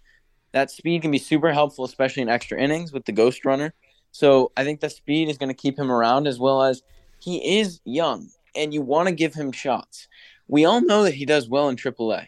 That 0.53 0.71
speed 0.71 1.03
can 1.03 1.11
be 1.11 1.19
super 1.19 1.53
helpful, 1.53 1.85
especially 1.85 2.23
in 2.23 2.29
extra 2.29 2.59
innings 2.59 2.91
with 2.91 3.05
the 3.05 3.11
ghost 3.11 3.45
runner. 3.45 3.75
So, 4.11 4.51
I 4.57 4.63
think 4.63 4.79
the 4.79 4.89
speed 4.89 5.29
is 5.29 5.37
going 5.37 5.49
to 5.49 5.55
keep 5.55 5.77
him 5.77 5.91
around 5.91 6.27
as 6.27 6.39
well 6.39 6.63
as 6.63 6.81
he 7.19 7.59
is 7.59 7.79
young 7.85 8.31
and 8.55 8.73
you 8.73 8.81
want 8.81 9.07
to 9.07 9.13
give 9.13 9.35
him 9.35 9.51
shots. 9.51 10.07
We 10.47 10.65
all 10.65 10.81
know 10.81 11.03
that 11.03 11.13
he 11.13 11.25
does 11.25 11.47
well 11.47 11.69
in 11.69 11.75
AAA. 11.75 12.27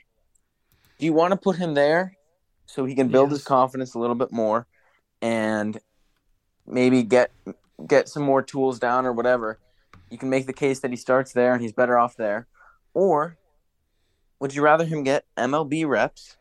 Do 1.00 1.06
you 1.08 1.14
want 1.14 1.32
to 1.32 1.38
put 1.38 1.58
him 1.58 1.74
there 1.74 2.16
so 2.68 2.86
he 2.86 2.94
can 2.94 3.08
build 3.10 3.32
his 3.32 3.44
confidence 3.44 3.96
a 3.96 4.00
little 4.00 4.16
bit 4.16 4.32
more 4.32 4.68
and 5.22 5.78
maybe 6.68 7.02
get 7.02 7.32
get 7.88 8.10
some 8.10 8.24
more 8.24 8.42
tools 8.42 8.80
down 8.80 9.06
or 9.06 9.14
whatever? 9.14 9.60
You 10.10 10.18
can 10.18 10.30
make 10.30 10.46
the 10.46 10.54
case 10.54 10.80
that 10.80 10.92
he 10.92 10.98
starts 10.98 11.34
there 11.34 11.54
and 11.54 11.62
he's 11.62 11.74
better 11.74 11.98
off 11.98 12.16
there. 12.16 12.48
Or 12.94 13.38
would 14.40 14.54
you 14.54 14.62
rather 14.62 14.86
him 14.86 15.04
get 15.04 15.26
MLB 15.38 15.88
reps 15.88 16.38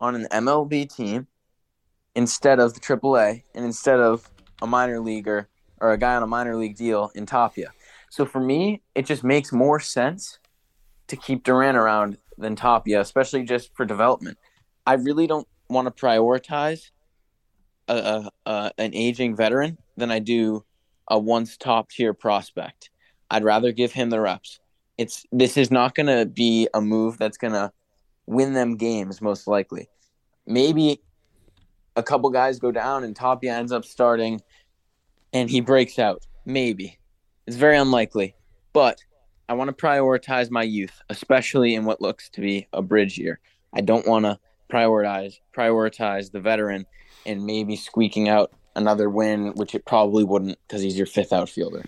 on 0.00 0.14
an 0.14 0.26
MLB 0.30 0.94
team 0.94 1.26
instead 2.14 2.60
of 2.60 2.74
the 2.74 2.80
AAA 2.80 3.44
and 3.54 3.64
instead 3.64 4.00
of 4.00 4.30
a 4.60 4.66
minor 4.66 5.00
leaguer 5.00 5.48
or 5.80 5.92
a 5.92 5.98
guy 5.98 6.16
on 6.16 6.22
a 6.22 6.26
minor 6.26 6.56
league 6.56 6.76
deal 6.76 7.10
in 7.14 7.26
Tapia? 7.26 7.72
So 8.10 8.24
for 8.24 8.40
me, 8.40 8.82
it 8.94 9.06
just 9.06 9.24
makes 9.24 9.52
more 9.52 9.80
sense 9.80 10.38
to 11.08 11.16
keep 11.16 11.44
Duran 11.44 11.76
around 11.76 12.18
than 12.38 12.56
Tapia, 12.56 13.00
especially 13.00 13.44
just 13.44 13.74
for 13.74 13.84
development. 13.84 14.38
I 14.86 14.94
really 14.94 15.26
don't 15.26 15.48
want 15.68 15.86
to 15.86 16.04
prioritize 16.04 16.90
a, 17.88 18.30
a, 18.46 18.72
an 18.78 18.94
aging 18.94 19.36
veteran 19.36 19.78
than 19.96 20.10
I 20.10 20.18
do 20.18 20.64
a 21.08 21.18
once 21.18 21.56
top 21.56 21.90
tier 21.90 22.14
prospect. 22.14 22.90
I'd 23.30 23.44
rather 23.44 23.72
give 23.72 23.92
him 23.92 24.10
the 24.10 24.20
reps. 24.20 24.60
It's 24.98 25.24
this 25.30 25.56
is 25.56 25.70
not 25.70 25.94
going 25.94 26.06
to 26.06 26.26
be 26.26 26.68
a 26.72 26.80
move 26.80 27.18
that's 27.18 27.36
going 27.36 27.52
to 27.52 27.70
win 28.26 28.54
them 28.54 28.76
games 28.76 29.20
most 29.20 29.46
likely. 29.46 29.88
Maybe 30.46 31.00
a 31.96 32.02
couple 32.02 32.30
guys 32.30 32.58
go 32.58 32.72
down 32.72 33.04
and 33.04 33.14
Tapia 33.14 33.54
ends 33.54 33.72
up 33.72 33.84
starting 33.84 34.40
and 35.32 35.50
he 35.50 35.60
breaks 35.60 35.98
out. 35.98 36.26
Maybe. 36.44 36.98
It's 37.46 37.56
very 37.56 37.76
unlikely, 37.76 38.34
but 38.72 39.02
I 39.48 39.54
want 39.54 39.68
to 39.68 39.86
prioritize 39.86 40.50
my 40.50 40.62
youth, 40.62 41.00
especially 41.08 41.74
in 41.74 41.84
what 41.84 42.00
looks 42.00 42.28
to 42.30 42.40
be 42.40 42.66
a 42.72 42.82
bridge 42.82 43.18
year. 43.18 43.38
I 43.72 43.80
don't 43.80 44.06
want 44.06 44.24
to 44.24 44.38
prioritize 44.70 45.38
prioritize 45.56 46.32
the 46.32 46.40
veteran 46.40 46.86
and 47.24 47.44
maybe 47.44 47.76
squeaking 47.76 48.28
out 48.28 48.52
another 48.74 49.08
win, 49.10 49.52
which 49.54 49.74
it 49.74 49.84
probably 49.84 50.24
wouldn't 50.24 50.58
because 50.66 50.82
he's 50.82 50.96
your 50.96 51.06
fifth 51.06 51.32
outfielder. 51.32 51.84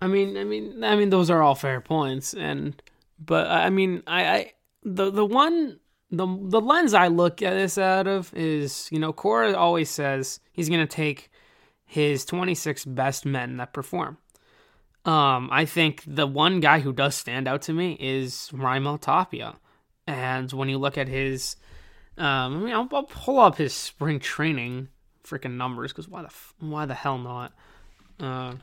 I 0.00 0.06
mean, 0.06 0.36
I 0.36 0.44
mean, 0.44 0.84
I 0.84 0.96
mean, 0.96 1.10
those 1.10 1.30
are 1.30 1.42
all 1.42 1.54
fair 1.54 1.80
points, 1.80 2.34
and 2.34 2.80
but 3.18 3.46
I 3.48 3.70
mean, 3.70 4.02
I, 4.06 4.26
I 4.26 4.52
the 4.82 5.10
the 5.10 5.24
one 5.24 5.80
the 6.10 6.26
the 6.26 6.60
lens 6.60 6.94
I 6.94 7.08
look 7.08 7.42
at 7.42 7.54
this 7.54 7.78
out 7.78 8.06
of 8.06 8.32
is 8.34 8.88
you 8.92 8.98
know 8.98 9.12
Cora 9.12 9.54
always 9.54 9.90
says 9.90 10.40
he's 10.52 10.68
gonna 10.68 10.86
take 10.86 11.30
his 11.86 12.24
26 12.24 12.84
best 12.86 13.26
men 13.26 13.56
that 13.58 13.72
perform. 13.72 14.18
Um, 15.04 15.50
I 15.52 15.66
think 15.66 16.02
the 16.06 16.26
one 16.26 16.60
guy 16.60 16.80
who 16.80 16.92
does 16.92 17.14
stand 17.14 17.46
out 17.46 17.62
to 17.62 17.72
me 17.72 17.96
is 18.00 18.50
Raimel 18.52 19.00
Tapia, 19.00 19.56
and 20.06 20.50
when 20.52 20.68
you 20.68 20.78
look 20.78 20.96
at 20.96 21.08
his, 21.08 21.56
um, 22.18 22.24
I 22.26 22.48
mean, 22.58 22.74
I'll, 22.74 22.88
I'll 22.92 23.02
pull 23.04 23.38
up 23.40 23.56
his 23.56 23.74
spring 23.74 24.20
training 24.20 24.88
freaking 25.24 25.56
numbers 25.56 25.92
because 25.92 26.08
why 26.08 26.22
the 26.22 26.28
f- 26.28 26.54
why 26.60 26.86
the 26.86 26.94
hell 26.94 27.18
not? 27.18 27.52
Uh, 28.20 28.54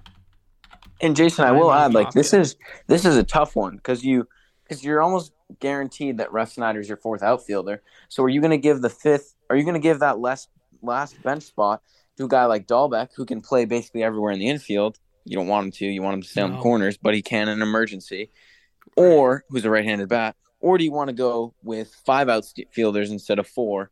And 1.02 1.16
Jason, 1.16 1.46
I 1.46 1.52
will 1.52 1.72
add, 1.72 1.94
like 1.94 2.12
this 2.12 2.32
Tapia. 2.32 2.42
is 2.42 2.56
this 2.88 3.06
is 3.06 3.18
a 3.18 3.24
tough 3.24 3.56
one 3.56 3.76
because 3.76 4.04
you 4.04 4.28
because 4.64 4.84
you're 4.84 5.02
almost 5.02 5.34
guaranteed 5.60 6.18
that 6.18 6.30
Refsnyder's 6.30 6.88
your 6.88 6.98
fourth 6.98 7.24
outfielder. 7.24 7.82
So 8.08 8.24
are 8.24 8.30
you 8.30 8.40
going 8.40 8.52
to 8.52 8.58
give 8.58 8.82
the 8.82 8.90
fifth? 8.90 9.36
Are 9.50 9.56
you 9.56 9.64
going 9.64 9.74
to 9.74 9.80
give 9.82 10.00
that 10.00 10.20
last 10.20 10.50
last 10.82 11.22
bench 11.22 11.44
spot 11.44 11.82
to 12.18 12.26
a 12.26 12.28
guy 12.28 12.46
like 12.46 12.68
Dalbec 12.68 13.10
who 13.16 13.26
can 13.26 13.42
play 13.42 13.66
basically 13.66 14.04
everywhere 14.04 14.32
in 14.32 14.40
the 14.40 14.48
infield? 14.48 15.00
You 15.26 15.38
don't 15.38 15.48
want 15.48 15.66
him 15.66 15.72
to. 15.74 15.86
You 15.86 16.02
want 16.02 16.16
him 16.16 16.22
to 16.22 16.28
stay 16.28 16.42
on 16.42 16.54
the 16.54 16.60
corners, 16.60 16.98
but 16.98 17.14
he 17.14 17.22
can 17.22 17.50
in 17.50 17.62
an 17.62 17.62
emergency. 17.62 18.32
Or 18.98 19.44
who's 19.50 19.64
a 19.66 19.70
right-handed 19.70 20.10
bat? 20.10 20.36
Or 20.62 20.78
do 20.78 20.84
you 20.84 20.92
want 20.92 21.10
to 21.10 21.14
go 21.14 21.54
with 21.64 21.94
five 22.06 22.30
outfielders 22.30 23.12
instead 23.12 23.40
of 23.40 23.48
four 23.48 23.92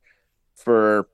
for 0.55 1.09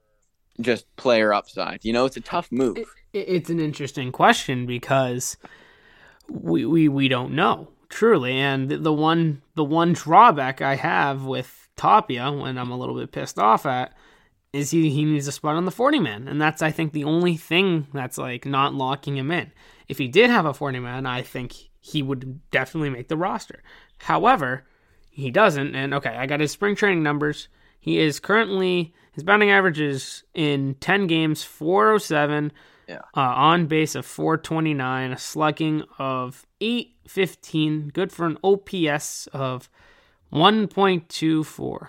just 0.61 0.93
player 0.95 1.33
upside? 1.33 1.83
You 1.83 1.93
know, 1.93 2.05
it's 2.05 2.17
a 2.17 2.21
tough 2.21 2.51
move. 2.51 2.77
it, 2.77 2.87
it's 3.13 3.49
an 3.49 3.59
interesting 3.59 4.11
question 4.11 4.65
because 4.65 5.37
we, 6.29 6.65
we 6.65 6.87
we 6.87 7.07
don't 7.07 7.33
know 7.33 7.69
truly, 7.89 8.33
and 8.33 8.69
the 8.69 8.93
one 8.93 9.41
the 9.55 9.63
one 9.63 9.93
drawback 9.93 10.61
I 10.61 10.75
have 10.75 11.23
with 11.23 11.69
Tapia 11.75 12.31
when 12.31 12.57
I'm 12.57 12.71
a 12.71 12.77
little 12.77 12.95
bit 12.95 13.11
pissed 13.11 13.39
off 13.39 13.65
at 13.65 13.93
is 14.53 14.71
he 14.71 14.89
he 14.89 15.05
needs 15.05 15.27
a 15.27 15.31
spot 15.31 15.55
on 15.55 15.65
the 15.65 15.71
40 15.71 15.99
man, 15.99 16.27
and 16.27 16.41
that's 16.41 16.61
I 16.61 16.71
think 16.71 16.93
the 16.93 17.03
only 17.03 17.37
thing 17.37 17.87
that's 17.93 18.17
like 18.17 18.45
not 18.45 18.73
locking 18.73 19.17
him 19.17 19.31
in. 19.31 19.51
If 19.87 19.97
he 19.97 20.07
did 20.07 20.29
have 20.29 20.45
a 20.45 20.53
40 20.53 20.79
man, 20.79 21.05
I 21.05 21.21
think 21.21 21.53
he 21.79 22.01
would 22.01 22.49
definitely 22.51 22.89
make 22.89 23.07
the 23.07 23.17
roster. 23.17 23.61
However, 23.99 24.65
he 25.15 25.31
doesn't, 25.31 25.73
and 25.75 25.93
okay, 25.93 26.09
I 26.15 26.25
got 26.25 26.39
his 26.41 26.51
spring 26.51 26.75
training 26.75 27.01
numbers. 27.03 27.47
He 27.79 27.99
is 27.99 28.19
currently 28.19 28.93
his 29.13 29.23
batting 29.23 29.49
average 29.49 29.79
is 29.79 30.23
in 30.33 30.75
10 30.81 31.07
games 31.07 31.43
407 31.43 32.51
Yeah. 32.89 32.97
uh, 33.15 33.21
on 33.21 33.67
base 33.67 33.95
of 33.95 34.05
429, 34.05 35.11
a 35.13 35.17
slugging 35.17 35.83
of 35.97 36.45
815, 36.59 37.89
good 37.93 38.11
for 38.11 38.25
an 38.25 38.37
OPS 38.43 39.27
of 39.27 39.69
1.24. 40.33 41.87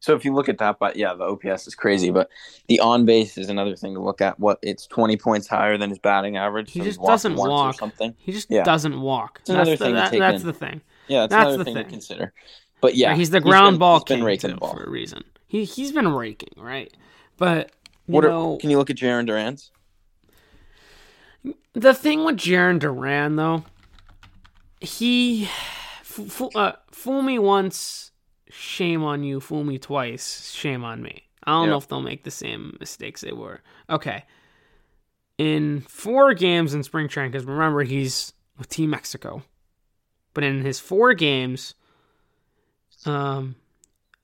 So 0.00 0.14
if 0.14 0.24
you 0.24 0.34
look 0.34 0.50
at 0.50 0.58
that, 0.58 0.78
but 0.78 0.96
yeah, 0.96 1.14
the 1.14 1.24
OPS 1.24 1.66
is 1.66 1.74
crazy, 1.74 2.10
but 2.10 2.28
the 2.68 2.78
on 2.80 3.06
base 3.06 3.38
is 3.38 3.48
another 3.48 3.74
thing 3.74 3.94
to 3.94 4.00
look 4.02 4.20
at. 4.20 4.38
What 4.38 4.58
it's 4.60 4.86
twenty 4.86 5.16
points 5.16 5.48
higher 5.48 5.78
than 5.78 5.88
his 5.88 5.98
batting 5.98 6.36
average. 6.36 6.72
He 6.72 6.80
so 6.80 6.84
just 6.84 7.00
doesn't 7.00 7.36
once 7.36 7.46
or 7.48 7.50
walk. 7.50 7.78
something. 7.78 8.14
He 8.18 8.30
just 8.32 8.50
Yeah. 8.50 8.64
doesn't 8.64 9.00
walk. 9.00 9.38
It's 9.40 9.48
another 9.48 9.70
that's 9.70 9.78
the, 9.78 9.84
thing 9.86 9.94
to 9.94 10.00
that- 10.00 10.18
that's 10.18 10.40
in. 10.42 10.46
the 10.46 10.52
thing. 10.52 10.82
Yeah, 11.08 11.20
that's, 11.20 11.30
That's 11.30 11.46
another 11.46 11.56
the 11.58 11.64
thing, 11.64 11.74
thing. 11.74 11.84
to 11.84 11.90
consider. 11.90 12.32
But 12.84 12.96
yeah, 12.96 13.14
he's 13.16 13.30
the 13.30 13.40
been- 13.40 13.48
ground 13.48 13.78
ball 13.78 13.94
he's 14.00 14.04
been 14.04 14.16
king 14.18 14.24
raking 14.26 14.50
too, 14.50 14.56
ball. 14.56 14.74
for 14.74 14.84
a 14.84 14.90
reason. 14.90 15.24
He 15.46 15.64
he's 15.64 15.90
been 15.90 16.08
raking 16.08 16.52
right, 16.58 16.94
but 17.38 17.70
you 18.06 18.12
What 18.14 18.24
know 18.24 18.56
are, 18.56 18.58
can 18.58 18.68
you 18.68 18.76
look 18.76 18.90
at 18.90 18.96
Jarren 18.96 19.26
Duran's? 19.26 19.70
the 21.72 21.94
thing 21.94 22.24
with 22.24 22.36
Jarren 22.36 22.78
Duran 22.78 23.36
though, 23.36 23.64
he 24.80 25.44
f- 25.44 26.20
f- 26.42 26.54
uh, 26.56 26.72
fool 26.90 27.22
me 27.22 27.38
once, 27.38 28.10
shame 28.50 29.02
on 29.02 29.24
you. 29.24 29.40
Fool 29.40 29.64
me 29.64 29.78
twice, 29.78 30.52
shame 30.52 30.84
on 30.84 31.02
me. 31.02 31.22
I 31.44 31.52
don't 31.52 31.64
Yeah. 31.64 31.70
know 31.70 31.76
if 31.78 31.88
they'll 31.88 32.00
make 32.00 32.24
the 32.24 32.30
same 32.30 32.76
mistakes 32.80 33.20
they 33.20 33.32
were. 33.32 33.62
Okay, 33.90 34.24
in 35.38 35.80
four 35.88 36.34
games 36.34 36.74
in 36.74 36.82
spring 36.82 37.08
training, 37.08 37.32
because 37.32 37.46
remember 37.46 37.82
he's 37.82 38.32
with 38.58 38.68
Team 38.68 38.90
Mexico, 38.90 39.42
but 40.32 40.44
in 40.44 40.62
his 40.62 40.80
four 40.80 41.14
games, 41.14 41.74
um, 43.06 43.56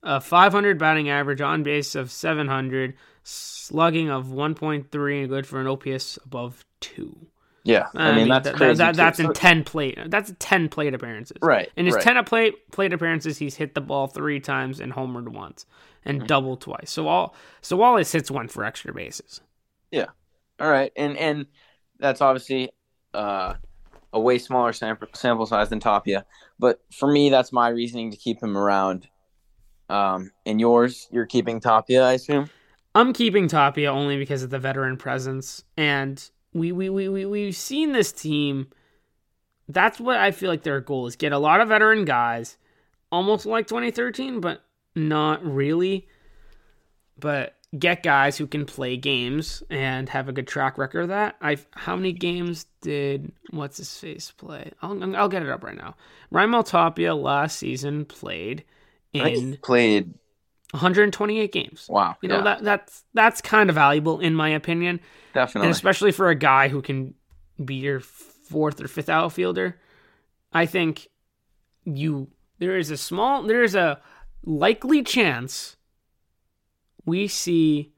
a 0.03 0.19
500 0.21 0.77
batting 0.77 1.09
average, 1.09 1.41
on 1.41 1.63
base 1.63 1.95
of 1.95 2.11
700, 2.11 2.95
slugging 3.23 4.09
of 4.09 4.27
1.3, 4.27 5.19
and 5.21 5.29
good 5.29 5.45
for 5.47 5.59
an 5.61 5.67
OPS 5.67 6.17
above 6.25 6.65
two. 6.79 7.27
Yeah, 7.63 7.89
I, 7.93 8.15
mean, 8.15 8.27
that's 8.27 8.45
that- 8.49 8.55
crazy. 8.55 8.77
that- 8.79 8.95
that's 8.95 9.19
in 9.19 9.33
ten 9.33 9.63
plate. 9.63 9.95
That's 10.07 10.33
ten 10.39 10.67
plate 10.67 10.95
appearances. 10.95 11.37
right. 11.43 11.69
In 11.75 11.85
his 11.85 11.93
right. 11.93 12.03
ten 12.03 12.23
plate 12.25 12.71
plate 12.71 12.91
appearances, 12.91 13.37
he's 13.37 13.55
hit 13.55 13.75
the 13.75 13.81
ball 13.81 14.07
three 14.07 14.39
times 14.39 14.79
and 14.79 14.91
homered 14.91 15.27
once, 15.29 15.67
and 16.03 16.17
Mm-hmm. 16.17 16.25
doubled 16.25 16.61
twice. 16.61 16.89
So 16.89 17.07
all 17.07 17.35
so 17.61 17.79
all 17.83 17.97
his 17.97 18.11
hits 18.11 18.31
went 18.31 18.49
for 18.49 18.63
extra 18.65 18.91
bases. 18.91 19.41
Yeah. 19.91 20.07
All 20.59 20.71
right, 20.71 20.91
and 20.95 21.15
and 21.17 21.45
that's 21.99 22.19
obviously 22.19 22.71
uh, 23.13 23.53
a 24.13 24.19
way 24.19 24.37
smaller 24.37 24.73
sample 24.73 25.07
sample 25.13 25.45
size 25.45 25.69
than 25.69 25.79
Tapia, 25.79 26.25
but 26.59 26.81
for 26.91 27.11
me, 27.11 27.29
that's 27.29 27.51
my 27.51 27.69
reasoning 27.69 28.11
to 28.11 28.17
keep 28.17 28.41
him 28.41 28.57
around. 28.57 29.07
Um, 29.89 30.31
and 30.45 30.59
yours, 30.59 31.07
you're 31.11 31.25
keeping 31.25 31.59
Tapia, 31.59 32.03
I 32.03 32.13
assume. 32.13 32.49
I'm 32.95 33.13
keeping 33.13 33.47
Tapia 33.47 33.91
only 33.91 34.17
because 34.17 34.43
of 34.43 34.49
the 34.49 34.59
veteran 34.59 34.97
presence, 34.97 35.63
and 35.77 36.29
we 36.53 36.71
we 36.71 36.89
we 36.89 37.07
we 37.09 37.25
we've 37.25 37.55
seen 37.55 37.93
this 37.93 38.11
team. 38.11 38.67
That's 39.67 39.99
what 39.99 40.17
I 40.17 40.31
feel 40.31 40.49
like 40.49 40.63
their 40.63 40.81
goal 40.81 41.07
is: 41.07 41.15
get 41.15 41.31
a 41.31 41.37
lot 41.37 41.61
of 41.61 41.69
veteran 41.69 42.05
guys, 42.05 42.57
almost 43.11 43.45
like 43.45 43.67
2013, 43.67 44.41
but 44.41 44.63
not 44.95 45.43
really. 45.45 46.07
But 47.17 47.55
get 47.77 48.03
guys 48.03 48.37
who 48.37 48.47
can 48.47 48.65
play 48.65 48.97
games 48.97 49.63
and 49.69 50.09
have 50.09 50.27
a 50.27 50.33
good 50.33 50.47
track 50.47 50.77
record 50.77 51.01
of 51.01 51.07
that. 51.09 51.35
I 51.41 51.57
how 51.71 51.95
many 51.95 52.11
games 52.11 52.65
did 52.81 53.31
what's 53.51 53.77
his 53.77 53.97
face 53.97 54.31
play? 54.31 54.71
I'll 54.81 55.15
I'll 55.15 55.29
get 55.29 55.43
it 55.43 55.49
up 55.49 55.63
right 55.63 55.77
now. 55.77 55.95
Raimel 56.33 56.65
Tapia 56.65 57.15
last 57.15 57.57
season 57.57 58.05
played 58.05 58.65
in 59.13 59.57
played. 59.61 60.13
128 60.71 61.51
games. 61.51 61.87
Wow, 61.89 62.15
You 62.21 62.29
know 62.29 62.37
yeah, 62.37 62.43
that 62.43 62.63
that's 62.63 63.03
that's 63.13 63.41
kind 63.41 63.69
of 63.69 63.75
valuable 63.75 64.21
in 64.21 64.33
my 64.33 64.47
opinion, 64.49 65.01
definitely. 65.33 65.67
and 65.67 65.75
especially 65.75 66.13
for 66.13 66.29
a 66.29 66.35
guy 66.35 66.69
who 66.69 66.81
can 66.81 67.13
be 67.63 67.75
your 67.75 67.99
fourth 67.99 68.79
or 68.81 68.87
fifth 68.87 69.09
outfielder. 69.09 69.79
I 70.53 70.65
think 70.65 71.09
you 71.83 72.29
there 72.59 72.77
is 72.77 72.89
a 72.89 72.95
small 72.97 73.43
there 73.43 73.63
is 73.63 73.75
a 73.75 73.99
likely 74.45 75.03
chance 75.03 75.75
we 77.05 77.27
see 77.27 77.91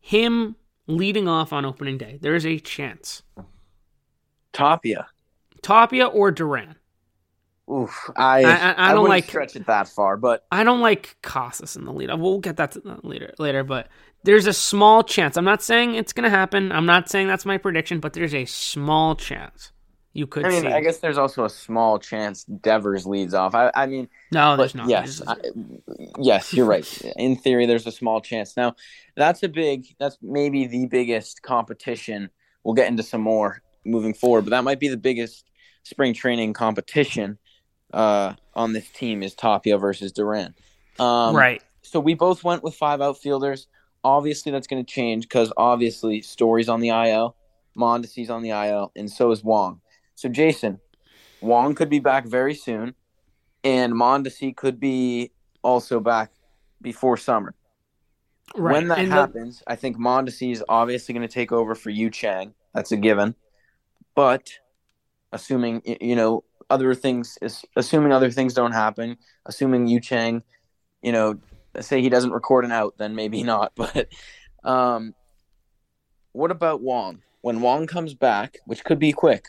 him 0.00 0.56
leading 0.86 1.28
off 1.28 1.52
on 1.52 1.64
opening 1.64 1.96
day. 1.98 2.18
There 2.20 2.34
is 2.34 2.44
a 2.44 2.58
chance. 2.58 3.22
Tapia. 4.52 5.08
Tapia 5.62 6.06
or 6.06 6.30
Duran. 6.30 6.76
Oof, 7.70 8.10
I 8.14 8.44
I- 8.44 8.50
I- 8.50 8.74
I 8.90 8.92
don't 8.92 9.02
wouldn't 9.04 9.08
like- 9.08 9.24
stretch 9.24 9.56
it 9.56 9.66
that 9.66 9.88
far, 9.88 10.18
but 10.18 10.44
I 10.52 10.64
don't 10.64 10.82
like 10.82 11.16
Casas 11.22 11.76
in 11.76 11.86
the 11.86 11.92
lead. 11.92 12.10
We'll 12.20 12.38
get 12.40 12.58
that 12.58 12.72
to 12.72 12.80
that 12.80 13.04
later 13.04 13.32
later, 13.38 13.64
but 13.64 13.88
there's 14.22 14.46
a 14.46 14.52
small 14.52 15.02
chance. 15.02 15.38
I'm 15.38 15.46
not 15.46 15.62
saying 15.62 15.94
it's 15.94 16.12
gonna 16.12 16.28
happen. 16.28 16.70
I'm 16.72 16.84
not 16.84 17.08
saying 17.08 17.26
that's 17.26 17.46
my 17.46 17.56
prediction, 17.56 18.00
but 18.00 18.12
there's 18.12 18.34
a 18.34 18.44
small 18.44 19.16
chance 19.16 19.72
you 20.14 20.28
could 20.28 20.46
I 20.46 20.48
mean, 20.50 20.62
see. 20.62 20.68
I 20.68 20.80
guess 20.80 20.98
there's 20.98 21.18
also 21.18 21.44
a 21.44 21.50
small 21.50 21.98
chance 21.98 22.44
Devers 22.44 23.04
leads 23.04 23.34
off. 23.34 23.52
I, 23.54 23.72
I 23.74 23.86
mean, 23.86 24.08
no, 24.30 24.56
there's 24.56 24.74
not. 24.74 24.88
yes, 24.88 25.20
I, 25.26 25.34
yes, 26.18 26.54
you're 26.54 26.66
right. 26.66 27.02
In 27.16 27.34
theory, 27.34 27.66
there's 27.66 27.86
a 27.88 27.92
small 27.92 28.20
chance. 28.20 28.56
Now, 28.56 28.76
that's 29.16 29.42
a 29.42 29.48
big. 29.48 29.86
That's 29.98 30.16
maybe 30.22 30.68
the 30.68 30.86
biggest 30.86 31.42
competition. 31.42 32.30
We'll 32.62 32.74
get 32.74 32.88
into 32.88 33.02
some 33.02 33.20
more 33.20 33.60
moving 33.84 34.14
forward, 34.14 34.42
but 34.42 34.50
that 34.50 34.64
might 34.64 34.80
be 34.80 34.88
the 34.88 34.96
biggest 34.96 35.50
spring 35.82 36.14
training 36.14 36.52
competition 36.54 37.36
uh, 37.92 38.34
on 38.54 38.72
this 38.72 38.88
team 38.90 39.22
is 39.22 39.34
Tapia 39.34 39.78
versus 39.78 40.12
Duran. 40.12 40.54
Um, 40.98 41.34
right. 41.34 41.62
So 41.82 41.98
we 42.00 42.14
both 42.14 42.44
went 42.44 42.62
with 42.62 42.74
five 42.74 43.00
outfielders. 43.00 43.66
Obviously, 44.04 44.52
that's 44.52 44.68
going 44.68 44.84
to 44.84 44.90
change 44.90 45.24
because 45.24 45.52
obviously 45.56 46.22
Story's 46.22 46.68
on 46.68 46.80
the 46.80 46.90
IL, 46.90 47.36
Mondesi's 47.76 48.30
on 48.30 48.42
the 48.42 48.50
IL, 48.50 48.92
and 48.94 49.10
so 49.10 49.32
is 49.32 49.42
Wong. 49.42 49.80
So 50.14 50.28
Jason, 50.28 50.80
Wong 51.40 51.74
could 51.74 51.90
be 51.90 51.98
back 51.98 52.26
very 52.26 52.54
soon, 52.54 52.94
and 53.62 53.92
Mondesi 53.92 54.54
could 54.56 54.78
be 54.80 55.32
also 55.62 56.00
back 56.00 56.32
before 56.80 57.16
summer. 57.16 57.54
Right. 58.56 58.72
When 58.74 58.88
that 58.88 58.98
And 58.98 59.10
the- 59.10 59.14
happens, 59.14 59.62
I 59.66 59.76
think 59.76 59.96
Mondesi 59.96 60.52
is 60.52 60.62
obviously 60.68 61.14
going 61.14 61.26
to 61.26 61.32
take 61.32 61.50
over 61.52 61.74
for 61.74 61.90
Yu 61.90 62.10
Chang. 62.10 62.54
That's 62.74 62.92
a 62.92 62.96
given. 62.96 63.34
But 64.14 64.50
assuming 65.32 65.82
you 66.00 66.14
know 66.14 66.44
other 66.70 66.94
things, 66.94 67.36
is- 67.42 67.64
assuming 67.76 68.12
other 68.12 68.30
things 68.30 68.54
don't 68.54 68.72
happen, 68.72 69.16
assuming 69.46 69.88
Yu 69.88 70.00
Chang, 70.00 70.42
you 71.02 71.12
know, 71.12 71.38
say 71.80 72.00
he 72.00 72.08
doesn't 72.08 72.30
record 72.30 72.64
an 72.64 72.72
out, 72.72 72.94
then 72.98 73.14
maybe 73.14 73.42
not. 73.42 73.72
But 73.76 74.08
um, 74.62 75.14
what 76.32 76.50
about 76.50 76.80
Wong? 76.80 77.22
When 77.42 77.60
Wong 77.60 77.86
comes 77.86 78.14
back, 78.14 78.58
which 78.66 78.84
could 78.84 78.98
be 78.98 79.12
quick, 79.12 79.48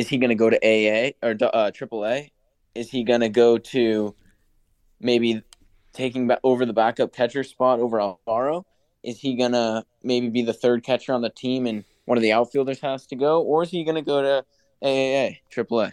is 0.00 0.08
he 0.08 0.16
going 0.16 0.30
to 0.30 0.34
go 0.34 0.48
to 0.48 0.56
AA 0.56 1.12
or 1.22 1.32
uh, 1.32 1.70
AAA? 1.70 2.30
Is 2.74 2.88
he 2.88 3.04
going 3.04 3.20
to 3.20 3.28
go 3.28 3.58
to 3.58 4.14
maybe 4.98 5.42
taking 5.92 6.30
over 6.42 6.64
the 6.64 6.72
backup 6.72 7.12
catcher 7.12 7.44
spot 7.44 7.80
over 7.80 7.98
Alfaro? 7.98 8.64
Is 9.02 9.18
he 9.18 9.36
going 9.36 9.52
to 9.52 9.84
maybe 10.02 10.30
be 10.30 10.40
the 10.40 10.54
third 10.54 10.84
catcher 10.84 11.12
on 11.12 11.20
the 11.20 11.28
team 11.28 11.66
and 11.66 11.84
one 12.06 12.16
of 12.16 12.22
the 12.22 12.32
outfielders 12.32 12.80
has 12.80 13.06
to 13.08 13.16
go? 13.16 13.42
Or 13.42 13.62
is 13.62 13.70
he 13.70 13.84
going 13.84 13.96
to 13.96 14.02
go 14.02 14.22
to 14.22 14.44
AAA, 14.82 15.36
AAA? 15.54 15.92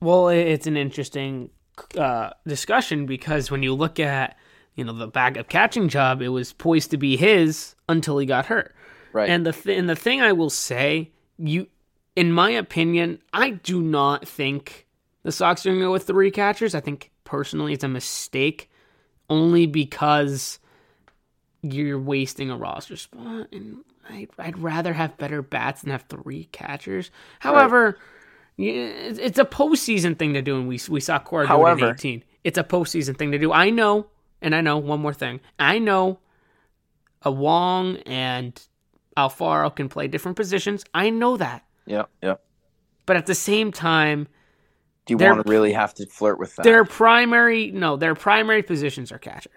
Well, 0.00 0.28
it's 0.28 0.66
an 0.66 0.78
interesting 0.78 1.50
uh, 1.98 2.30
discussion 2.46 3.04
because 3.04 3.50
when 3.50 3.62
you 3.62 3.74
look 3.74 4.00
at 4.00 4.38
you 4.76 4.84
know 4.84 4.94
the 4.94 5.08
backup 5.08 5.50
catching 5.50 5.90
job, 5.90 6.22
it 6.22 6.30
was 6.30 6.54
poised 6.54 6.90
to 6.92 6.96
be 6.96 7.18
his 7.18 7.74
until 7.86 8.16
he 8.16 8.24
got 8.24 8.46
hurt. 8.46 8.74
Right. 9.12 9.28
And 9.28 9.44
the 9.44 9.52
th- 9.52 9.78
and 9.78 9.90
the 9.90 9.94
thing 9.94 10.22
I 10.22 10.32
will 10.32 10.48
say, 10.48 11.12
you 11.36 11.66
in 12.14 12.32
my 12.32 12.50
opinion, 12.50 13.20
I 13.32 13.50
do 13.50 13.80
not 13.80 14.26
think 14.26 14.86
the 15.22 15.32
Sox 15.32 15.64
are 15.64 15.70
going 15.70 15.80
to 15.80 15.86
go 15.86 15.92
with 15.92 16.06
three 16.06 16.30
catchers. 16.30 16.74
I 16.74 16.80
think 16.80 17.10
personally 17.24 17.72
it's 17.72 17.84
a 17.84 17.88
mistake 17.88 18.70
only 19.30 19.66
because 19.66 20.58
you're 21.62 21.98
wasting 21.98 22.50
a 22.50 22.56
roster 22.56 22.96
spot. 22.96 23.48
And 23.52 23.78
I'd, 24.10 24.28
I'd 24.38 24.58
rather 24.58 24.92
have 24.92 25.16
better 25.16 25.42
bats 25.42 25.82
than 25.82 25.92
have 25.92 26.04
three 26.08 26.44
catchers. 26.52 27.10
However, 27.38 27.98
right. 28.58 28.66
it's 28.66 29.38
a 29.38 29.44
postseason 29.44 30.18
thing 30.18 30.34
to 30.34 30.42
do, 30.42 30.58
and 30.58 30.68
we, 30.68 30.80
we 30.88 31.00
saw 31.00 31.18
Cora 31.18 31.46
do 31.46 31.66
it 31.66 31.78
in 31.78 31.94
18. 31.94 32.24
It's 32.44 32.58
a 32.58 32.64
postseason 32.64 33.16
thing 33.16 33.32
to 33.32 33.38
do. 33.38 33.52
I 33.52 33.70
know, 33.70 34.06
and 34.42 34.54
I 34.54 34.60
know 34.60 34.76
one 34.78 35.00
more 35.00 35.14
thing. 35.14 35.40
I 35.58 35.78
know 35.78 36.18
a 37.22 37.30
Wong 37.30 37.98
and 37.98 38.60
Alfaro 39.16 39.74
can 39.74 39.88
play 39.88 40.08
different 40.08 40.36
positions. 40.36 40.84
I 40.92 41.10
know 41.10 41.36
that. 41.36 41.64
Yep, 41.86 42.08
yep. 42.22 42.44
But 43.06 43.16
at 43.16 43.26
the 43.26 43.34
same 43.34 43.72
time, 43.72 44.28
do 45.06 45.14
you 45.14 45.18
want 45.18 45.44
to 45.44 45.50
really 45.50 45.72
have 45.72 45.94
to 45.94 46.06
flirt 46.06 46.38
with 46.38 46.54
that? 46.56 46.62
Their 46.62 46.84
primary, 46.84 47.70
no, 47.70 47.96
their 47.96 48.14
primary 48.14 48.62
positions 48.62 49.10
are 49.10 49.18
catcher. 49.18 49.50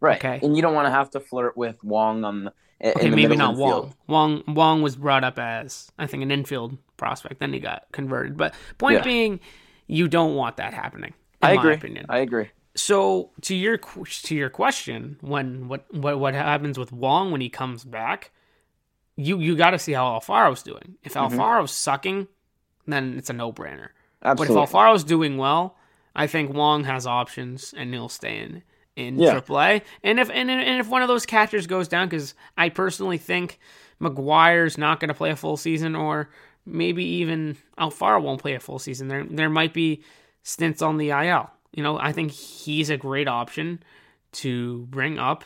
Right. 0.00 0.16
Okay. 0.16 0.40
And 0.42 0.56
you 0.56 0.62
don't 0.62 0.74
want 0.74 0.86
to 0.86 0.90
have 0.90 1.10
to 1.10 1.20
flirt 1.20 1.56
with 1.56 1.82
Wong 1.82 2.24
on 2.24 2.44
the. 2.44 2.52
Okay, 2.84 3.10
maybe 3.10 3.36
not 3.36 3.54
Wong. 3.54 3.94
Wong. 4.08 4.42
Wong 4.48 4.82
was 4.82 4.96
brought 4.96 5.22
up 5.22 5.38
as 5.38 5.92
I 5.98 6.08
think 6.08 6.24
an 6.24 6.32
infield 6.32 6.76
prospect. 6.96 7.38
Then 7.38 7.52
he 7.52 7.60
got 7.60 7.84
converted. 7.92 8.36
But 8.36 8.54
point 8.78 8.96
yeah. 8.96 9.04
being, 9.04 9.40
you 9.86 10.08
don't 10.08 10.34
want 10.34 10.56
that 10.56 10.74
happening. 10.74 11.14
I 11.40 11.52
agree. 11.52 11.74
Opinion. 11.74 12.06
I 12.08 12.18
agree. 12.18 12.50
So 12.74 13.30
to 13.42 13.54
your 13.54 13.78
to 13.78 14.34
your 14.34 14.50
question, 14.50 15.18
when 15.20 15.68
what 15.68 15.86
what 15.94 16.18
what 16.18 16.34
happens 16.34 16.78
with 16.78 16.90
Wong 16.92 17.30
when 17.30 17.40
he 17.40 17.48
comes 17.48 17.84
back? 17.84 18.32
You 19.16 19.38
you 19.38 19.56
got 19.56 19.70
to 19.70 19.78
see 19.78 19.92
how 19.92 20.18
Alfaro's 20.18 20.62
doing. 20.62 20.96
If 21.02 21.14
mm-hmm. 21.14 21.38
Alfaro's 21.38 21.72
sucking, 21.72 22.28
then 22.86 23.16
it's 23.18 23.30
a 23.30 23.32
no 23.32 23.52
brainer. 23.52 23.88
Absolutely. 24.22 24.56
But 24.56 24.62
if 24.62 24.70
Alfaro's 24.70 25.04
doing 25.04 25.36
well, 25.36 25.76
I 26.14 26.26
think 26.26 26.52
Wong 26.52 26.84
has 26.84 27.06
options 27.06 27.74
and 27.76 27.92
he'll 27.92 28.08
stay 28.08 28.38
in 28.38 28.62
in 28.96 29.18
yeah. 29.18 29.40
AAA. 29.40 29.82
And 30.02 30.20
if 30.20 30.30
and, 30.30 30.50
and 30.50 30.80
if 30.80 30.88
one 30.88 31.02
of 31.02 31.08
those 31.08 31.26
catchers 31.26 31.66
goes 31.66 31.88
down, 31.88 32.08
because 32.08 32.34
I 32.56 32.68
personally 32.68 33.18
think 33.18 33.58
McGuire's 34.00 34.78
not 34.78 35.00
going 35.00 35.08
to 35.08 35.14
play 35.14 35.30
a 35.30 35.36
full 35.36 35.56
season, 35.56 35.94
or 35.94 36.28
maybe 36.66 37.04
even 37.04 37.56
Alfaro 37.78 38.22
won't 38.22 38.40
play 38.40 38.54
a 38.54 38.60
full 38.60 38.78
season. 38.78 39.08
There 39.08 39.24
there 39.24 39.50
might 39.50 39.72
be 39.72 40.02
stints 40.42 40.82
on 40.82 40.96
the 40.98 41.10
IL. 41.10 41.50
You 41.72 41.82
know, 41.82 41.98
I 41.98 42.12
think 42.12 42.32
he's 42.32 42.90
a 42.90 42.96
great 42.96 43.28
option 43.28 43.82
to 44.32 44.86
bring 44.90 45.18
up 45.18 45.44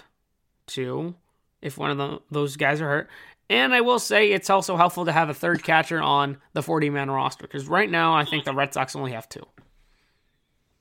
to 0.68 1.14
if 1.62 1.78
one 1.78 1.90
of 1.90 1.99
the, 1.99 2.20
those 2.30 2.56
guys 2.56 2.80
are 2.80 2.88
hurt. 2.88 3.08
And 3.48 3.74
I 3.74 3.80
will 3.80 3.98
say 3.98 4.32
it's 4.32 4.50
also 4.50 4.76
helpful 4.76 5.04
to 5.04 5.12
have 5.12 5.28
a 5.28 5.34
third 5.34 5.62
catcher 5.62 6.00
on 6.00 6.38
the 6.52 6.62
40 6.62 6.90
man 6.90 7.10
roster 7.10 7.46
because 7.46 7.68
right 7.68 7.90
now 7.90 8.14
I 8.14 8.24
think 8.24 8.44
the 8.44 8.52
Red 8.52 8.74
Sox 8.74 8.96
only 8.96 9.12
have 9.12 9.28
two. 9.28 9.46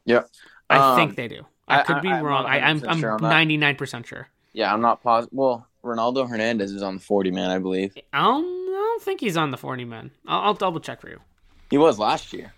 Yeah. 0.06 0.24
I 0.70 0.78
um, 0.78 0.96
think 0.98 1.16
they 1.16 1.28
do. 1.28 1.46
I, 1.68 1.80
I 1.80 1.84
could 1.84 2.02
be 2.02 2.10
I, 2.10 2.22
wrong. 2.22 2.46
I, 2.46 2.58
am 2.58 2.84
I'm, 2.88 3.04
I'm 3.04 3.20
99% 3.20 4.06
sure. 4.06 4.30
Yeah, 4.54 4.74
I'm 4.74 4.82
not 4.82 5.04
positive. 5.04 5.34
Well, 5.34 5.68
Ronaldo 5.84 6.28
Hernandez 6.28 6.72
is 6.72 6.82
on 6.82 6.96
the 6.96 7.02
40 7.02 7.32
man, 7.32 7.52
I 7.52 7.60
believe. 7.60 7.96
I 8.14 8.22
don't, 8.22 8.46
I 8.46 8.72
don't 8.72 9.04
think 9.04 9.20
he's 9.20 9.38
on 9.38 9.52
the 9.52 9.58
40 9.58 9.86
man. 9.86 10.12
I'll, 10.28 10.42
I'll, 10.42 10.54
double 10.54 10.80
check 10.80 11.02
for 11.02 11.10
you. 11.10 11.20
He 11.70 11.78
was 11.78 12.00
last 12.00 12.34
year. 12.34 12.54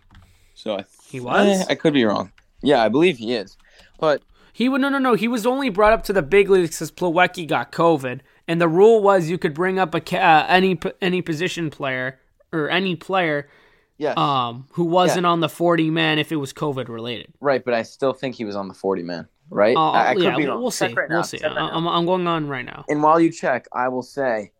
So 0.53 0.77
I, 0.77 0.85
he 1.09 1.19
was? 1.19 1.67
I, 1.67 1.71
I 1.71 1.75
could 1.75 1.93
be 1.93 2.05
wrong. 2.05 2.31
Yeah, 2.61 2.83
I 2.83 2.89
believe 2.89 3.17
he 3.17 3.33
is. 3.33 3.57
But 3.99 4.21
he 4.53 4.69
would 4.69 4.81
no 4.81 4.89
no 4.89 4.97
no. 4.97 5.13
He 5.13 5.27
was 5.27 5.45
only 5.45 5.69
brought 5.69 5.93
up 5.93 6.03
to 6.05 6.13
the 6.13 6.23
big 6.23 6.49
leagues 6.49 6.77
because 6.77 6.91
Plawecki 6.91 7.47
got 7.47 7.71
COVID, 7.71 8.21
and 8.47 8.61
the 8.61 8.67
rule 8.67 9.01
was 9.01 9.29
you 9.29 9.37
could 9.37 9.53
bring 9.53 9.79
up 9.79 9.93
a 9.93 10.19
uh, 10.19 10.45
any 10.47 10.79
any 11.01 11.21
position 11.21 11.69
player 11.69 12.19
or 12.51 12.69
any 12.69 12.95
player 12.95 13.49
yes. 13.97 14.17
um 14.17 14.67
who 14.71 14.85
wasn't 14.85 15.23
yeah. 15.23 15.29
on 15.29 15.39
the 15.39 15.49
40 15.49 15.89
man 15.89 16.19
if 16.19 16.31
it 16.31 16.37
was 16.37 16.53
covid 16.53 16.87
related. 16.87 17.33
Right 17.39 17.63
but 17.63 17.73
i 17.73 17.83
still 17.83 18.13
think 18.13 18.35
he 18.35 18.45
was 18.45 18.55
on 18.55 18.67
the 18.67 18.73
40 18.73 19.03
man 19.03 19.27
right? 19.49 19.77
Uh, 19.77 19.91
I, 19.91 20.11
I 20.11 20.13
yeah, 20.13 20.35
we'll 20.55 20.71
see 20.71 20.93
right 20.93 21.09
we'll 21.09 21.23
see. 21.23 21.39
right 21.41 21.57
I'm, 21.57 21.87
I'm 21.87 22.05
going 22.05 22.27
on 22.27 22.47
right 22.47 22.65
now. 22.65 22.85
And 22.89 23.01
while 23.03 23.19
you 23.19 23.31
check 23.31 23.67
i 23.73 23.87
will 23.87 24.03
say 24.03 24.51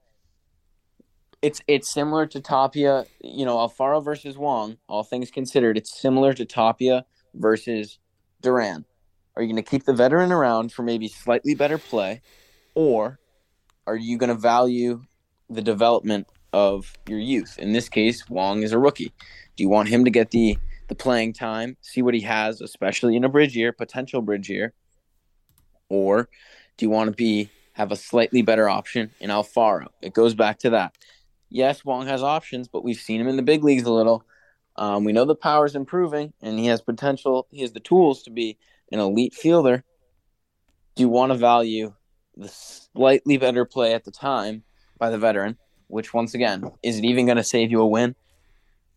it's 1.41 1.61
it's 1.67 1.91
similar 1.91 2.25
to 2.25 2.41
tapia 2.41 3.05
you 3.21 3.45
know 3.45 3.57
alfaro 3.57 4.03
versus 4.03 4.37
wong 4.37 4.77
all 4.89 5.03
things 5.03 5.29
considered 5.29 5.77
it's 5.77 6.01
similar 6.01 6.33
to 6.33 6.45
tapia 6.45 7.05
versus 7.33 7.99
duran. 8.41 8.85
Are 9.35 9.43
you 9.43 9.47
going 9.53 9.63
to 9.63 9.69
keep 9.69 9.85
the 9.85 9.93
veteran 9.93 10.31
around 10.31 10.71
for 10.71 10.81
maybe 10.81 11.07
slightly 11.07 11.53
better 11.53 11.77
play 11.77 12.21
or 12.73 13.19
are 13.87 13.95
you 13.95 14.17
going 14.17 14.29
to 14.29 14.35
value 14.35 15.01
the 15.49 15.61
development 15.61 16.27
of 16.53 16.93
your 17.07 17.19
youth? 17.19 17.57
In 17.57 17.71
this 17.71 17.89
case, 17.89 18.29
Wong 18.29 18.61
is 18.61 18.73
a 18.73 18.77
rookie. 18.77 19.13
Do 19.55 19.63
you 19.63 19.69
want 19.69 19.89
him 19.89 20.05
to 20.05 20.11
get 20.11 20.29
the 20.29 20.57
the 20.87 20.95
playing 20.95 21.33
time, 21.33 21.75
see 21.81 22.01
what 22.01 22.13
he 22.13 22.21
has, 22.21 22.61
especially 22.61 23.17
in 23.17 23.25
a 23.25 23.29
bridge 23.29 23.57
year, 23.57 23.73
potential 23.73 24.21
bridge 24.21 24.49
year, 24.49 24.73
or 25.89 26.29
do 26.77 26.85
you 26.85 26.89
want 26.89 27.09
to 27.09 27.15
be 27.15 27.49
have 27.73 27.91
a 27.91 27.95
slightly 27.95 28.41
better 28.41 28.69
option 28.69 29.11
in 29.19 29.29
Alfaro? 29.29 29.87
It 30.01 30.13
goes 30.13 30.33
back 30.33 30.59
to 30.59 30.69
that. 30.69 30.95
Yes, 31.49 31.83
Wong 31.83 32.07
has 32.07 32.23
options, 32.23 32.69
but 32.69 32.85
we've 32.85 32.97
seen 32.97 33.19
him 33.19 33.27
in 33.27 33.35
the 33.35 33.41
big 33.41 33.65
leagues 33.65 33.83
a 33.83 33.91
little. 33.91 34.23
Um, 34.77 35.03
we 35.03 35.11
know 35.11 35.25
the 35.25 35.35
power 35.35 35.65
is 35.65 35.75
improving, 35.75 36.31
and 36.41 36.57
he 36.57 36.67
has 36.67 36.81
potential. 36.81 37.47
He 37.51 37.61
has 37.61 37.73
the 37.73 37.79
tools 37.81 38.23
to 38.23 38.31
be 38.31 38.57
an 38.91 38.99
elite 38.99 39.33
fielder. 39.33 39.83
Do 40.95 41.03
you 41.03 41.09
want 41.09 41.33
to 41.33 41.37
value 41.37 41.93
the 42.37 42.47
slightly 42.47 43.37
better 43.37 43.65
play 43.65 43.93
at 43.93 44.03
the 44.03 44.11
time 44.11 44.63
by 44.97 45.09
the 45.09 45.17
veteran, 45.17 45.57
which 45.87 46.13
once 46.13 46.33
again, 46.33 46.71
is 46.83 46.97
it 46.97 47.05
even 47.05 47.25
going 47.25 47.37
to 47.37 47.43
save 47.43 47.71
you 47.71 47.81
a 47.81 47.87
win? 47.87 48.15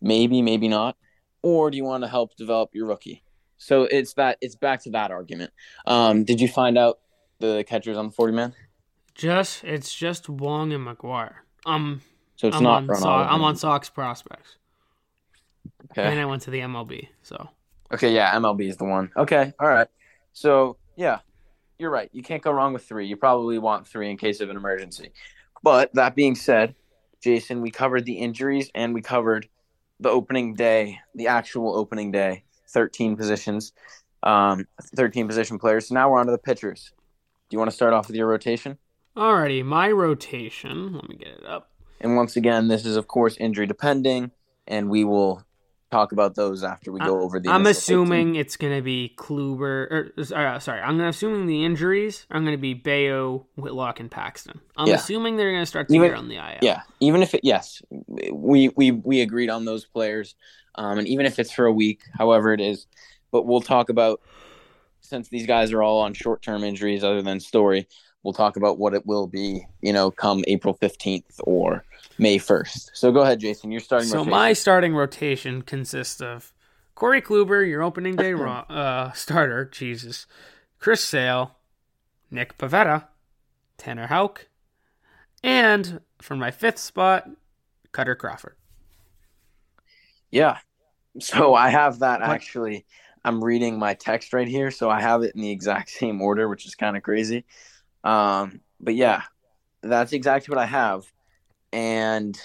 Maybe, 0.01 0.41
maybe 0.41 0.67
not. 0.67 0.97
Or 1.41 1.71
do 1.71 1.77
you 1.77 1.83
want 1.83 2.03
to 2.03 2.07
help 2.07 2.35
develop 2.35 2.71
your 2.73 2.87
rookie? 2.87 3.23
So 3.57 3.83
it's 3.83 4.13
that 4.13 4.37
it's 4.41 4.55
back 4.55 4.81
to 4.83 4.91
that 4.91 5.11
argument. 5.11 5.51
Um, 5.85 6.23
did 6.23 6.41
you 6.41 6.47
find 6.47 6.77
out 6.77 6.99
the 7.39 7.63
catchers 7.67 7.97
on 7.97 8.07
the 8.07 8.11
forty 8.11 8.33
man? 8.33 8.53
Just 9.13 9.63
it's 9.63 9.93
just 9.93 10.29
Wong 10.29 10.73
and 10.73 10.85
McGuire. 10.85 11.33
Um, 11.65 12.01
so 12.35 12.47
it's 12.47 12.57
I'm 12.57 12.63
not. 12.63 12.89
On 12.89 12.95
so- 12.95 13.09
I'm 13.09 13.43
on 13.43 13.55
Sox 13.55 13.89
prospects. 13.89 14.57
Okay. 15.91 16.03
And 16.03 16.19
I 16.19 16.25
went 16.25 16.41
to 16.43 16.51
the 16.51 16.59
MLB. 16.59 17.09
So. 17.21 17.49
Okay, 17.93 18.13
yeah, 18.13 18.33
MLB 18.35 18.69
is 18.69 18.77
the 18.77 18.85
one. 18.85 19.11
Okay, 19.17 19.53
all 19.59 19.67
right. 19.67 19.87
So 20.33 20.77
yeah, 20.95 21.19
you're 21.81 21.89
right. 21.89 22.09
You 22.13 22.21
can't 22.21 22.43
go 22.43 22.51
wrong 22.51 22.73
with 22.73 22.85
three. 22.85 23.07
You 23.07 23.17
probably 23.17 23.57
want 23.57 23.87
three 23.87 24.09
in 24.09 24.17
case 24.17 24.39
of 24.39 24.49
an 24.49 24.55
emergency. 24.55 25.11
But 25.63 25.93
that 25.95 26.15
being 26.15 26.35
said, 26.35 26.75
Jason, 27.21 27.61
we 27.61 27.71
covered 27.71 28.05
the 28.05 28.13
injuries 28.13 28.69
and 28.73 28.93
we 28.93 29.01
covered 29.01 29.49
the 29.99 30.09
opening 30.09 30.53
day, 30.53 30.99
the 31.15 31.27
actual 31.27 31.75
opening 31.75 32.11
day, 32.11 32.43
13 32.69 33.15
positions, 33.17 33.73
um, 34.23 34.67
13 34.95 35.27
position 35.27 35.59
players. 35.59 35.87
So 35.87 35.95
now 35.95 36.09
we're 36.09 36.19
on 36.19 36.27
to 36.27 36.31
the 36.31 36.37
pitchers. 36.37 36.91
Do 37.49 37.55
you 37.55 37.59
want 37.59 37.69
to 37.69 37.75
start 37.75 37.93
off 37.93 38.07
with 38.07 38.15
your 38.15 38.27
rotation? 38.27 38.77
Alrighty, 39.17 39.65
my 39.65 39.91
rotation. 39.91 40.93
Let 40.93 41.09
me 41.09 41.15
get 41.17 41.27
it 41.29 41.45
up. 41.45 41.69
And 41.99 42.15
once 42.15 42.35
again, 42.35 42.67
this 42.67 42.85
is 42.85 42.95
of 42.95 43.07
course 43.07 43.37
injury 43.37 43.67
depending, 43.67 44.31
and 44.67 44.89
we 44.89 45.03
will 45.03 45.43
talk 45.91 46.11
about 46.13 46.35
those 46.35 46.63
after 46.63 46.91
we 46.91 46.99
go 46.99 47.21
over 47.21 47.39
the. 47.39 47.49
I'm 47.49 47.67
assuming 47.67 48.31
18. 48.31 48.41
it's 48.41 48.57
going 48.57 48.75
to 48.75 48.81
be 48.81 49.13
Kluber. 49.17 49.61
Or, 49.91 50.13
uh, 50.17 50.59
sorry, 50.59 50.81
I'm 50.81 50.99
assuming 51.01 51.45
the 51.47 51.63
injuries 51.65 52.25
are 52.31 52.39
going 52.39 52.51
to 52.51 52.57
be 52.57 52.73
Bello, 52.73 53.45
Whitlock, 53.57 53.99
and 53.99 54.09
Paxton. 54.09 54.59
I'm 54.77 54.87
yeah. 54.87 54.95
assuming 54.95 55.35
they're 55.35 55.51
going 55.51 55.61
to 55.61 55.67
start 55.67 55.89
the 55.89 55.95
even, 55.95 56.07
year 56.07 56.15
on 56.15 56.29
the 56.29 56.37
IL. 56.37 56.59
Yeah, 56.61 56.81
even 56.99 57.21
if 57.21 57.35
it 57.35 57.41
yes, 57.43 57.81
we 58.31 58.69
we 58.69 58.91
we 58.91 59.21
agreed 59.21 59.49
on 59.49 59.65
those 59.65 59.85
players, 59.85 60.35
um, 60.75 60.97
and 60.97 61.07
even 61.07 61.25
if 61.25 61.37
it's 61.37 61.51
for 61.51 61.65
a 61.65 61.73
week, 61.73 62.01
however 62.17 62.53
it 62.53 62.61
is, 62.61 62.87
but 63.31 63.45
we'll 63.45 63.61
talk 63.61 63.89
about 63.89 64.21
since 65.01 65.27
these 65.29 65.45
guys 65.45 65.71
are 65.73 65.83
all 65.83 65.99
on 65.99 66.13
short 66.13 66.41
term 66.41 66.63
injuries 66.63 67.03
other 67.03 67.21
than 67.21 67.39
Story. 67.39 67.87
We'll 68.23 68.33
talk 68.33 68.55
about 68.55 68.77
what 68.77 68.93
it 68.93 69.05
will 69.07 69.25
be, 69.25 69.65
you 69.81 69.93
know, 69.93 70.11
come 70.11 70.43
April 70.47 70.77
15th 70.79 71.39
or 71.39 71.83
May 72.21 72.37
1st. 72.37 72.91
So 72.93 73.11
go 73.11 73.21
ahead, 73.21 73.39
Jason. 73.39 73.71
You're 73.71 73.81
starting. 73.81 74.07
So 74.07 74.17
rotation. 74.17 74.31
my 74.31 74.53
starting 74.53 74.93
rotation 74.93 75.63
consists 75.63 76.21
of 76.21 76.53
Corey 76.93 77.19
Kluber, 77.19 77.67
your 77.67 77.81
opening 77.81 78.15
day 78.15 78.33
uh, 78.69 79.11
starter. 79.13 79.65
Jesus, 79.65 80.27
Chris 80.77 81.03
Sale, 81.03 81.55
Nick 82.29 82.59
Pivetta, 82.59 83.07
Tanner 83.79 84.05
Houck, 84.05 84.47
and 85.43 85.99
for 86.21 86.35
my 86.35 86.51
fifth 86.51 86.77
spot, 86.77 87.27
Kutter 87.91 88.15
Crawford. 88.15 88.55
Yeah. 90.29 90.59
So 91.19 91.55
I 91.55 91.69
have 91.69 91.99
that 91.99 92.21
actually. 92.21 92.85
I'm 93.25 93.43
reading 93.43 93.79
my 93.79 93.95
text 93.95 94.31
right 94.31 94.47
here, 94.47 94.69
so 94.69 94.91
I 94.91 95.01
have 95.01 95.23
it 95.23 95.33
in 95.33 95.41
the 95.41 95.49
exact 95.49 95.89
same 95.99 96.21
order, 96.21 96.47
which 96.47 96.67
is 96.67 96.75
kind 96.75 96.95
of 96.95 97.01
crazy. 97.01 97.45
Um, 98.03 98.61
but 98.79 98.93
yeah, 98.93 99.23
that's 99.81 100.13
exactly 100.13 100.53
what 100.53 100.61
I 100.61 100.67
have. 100.67 101.11
And 101.73 102.37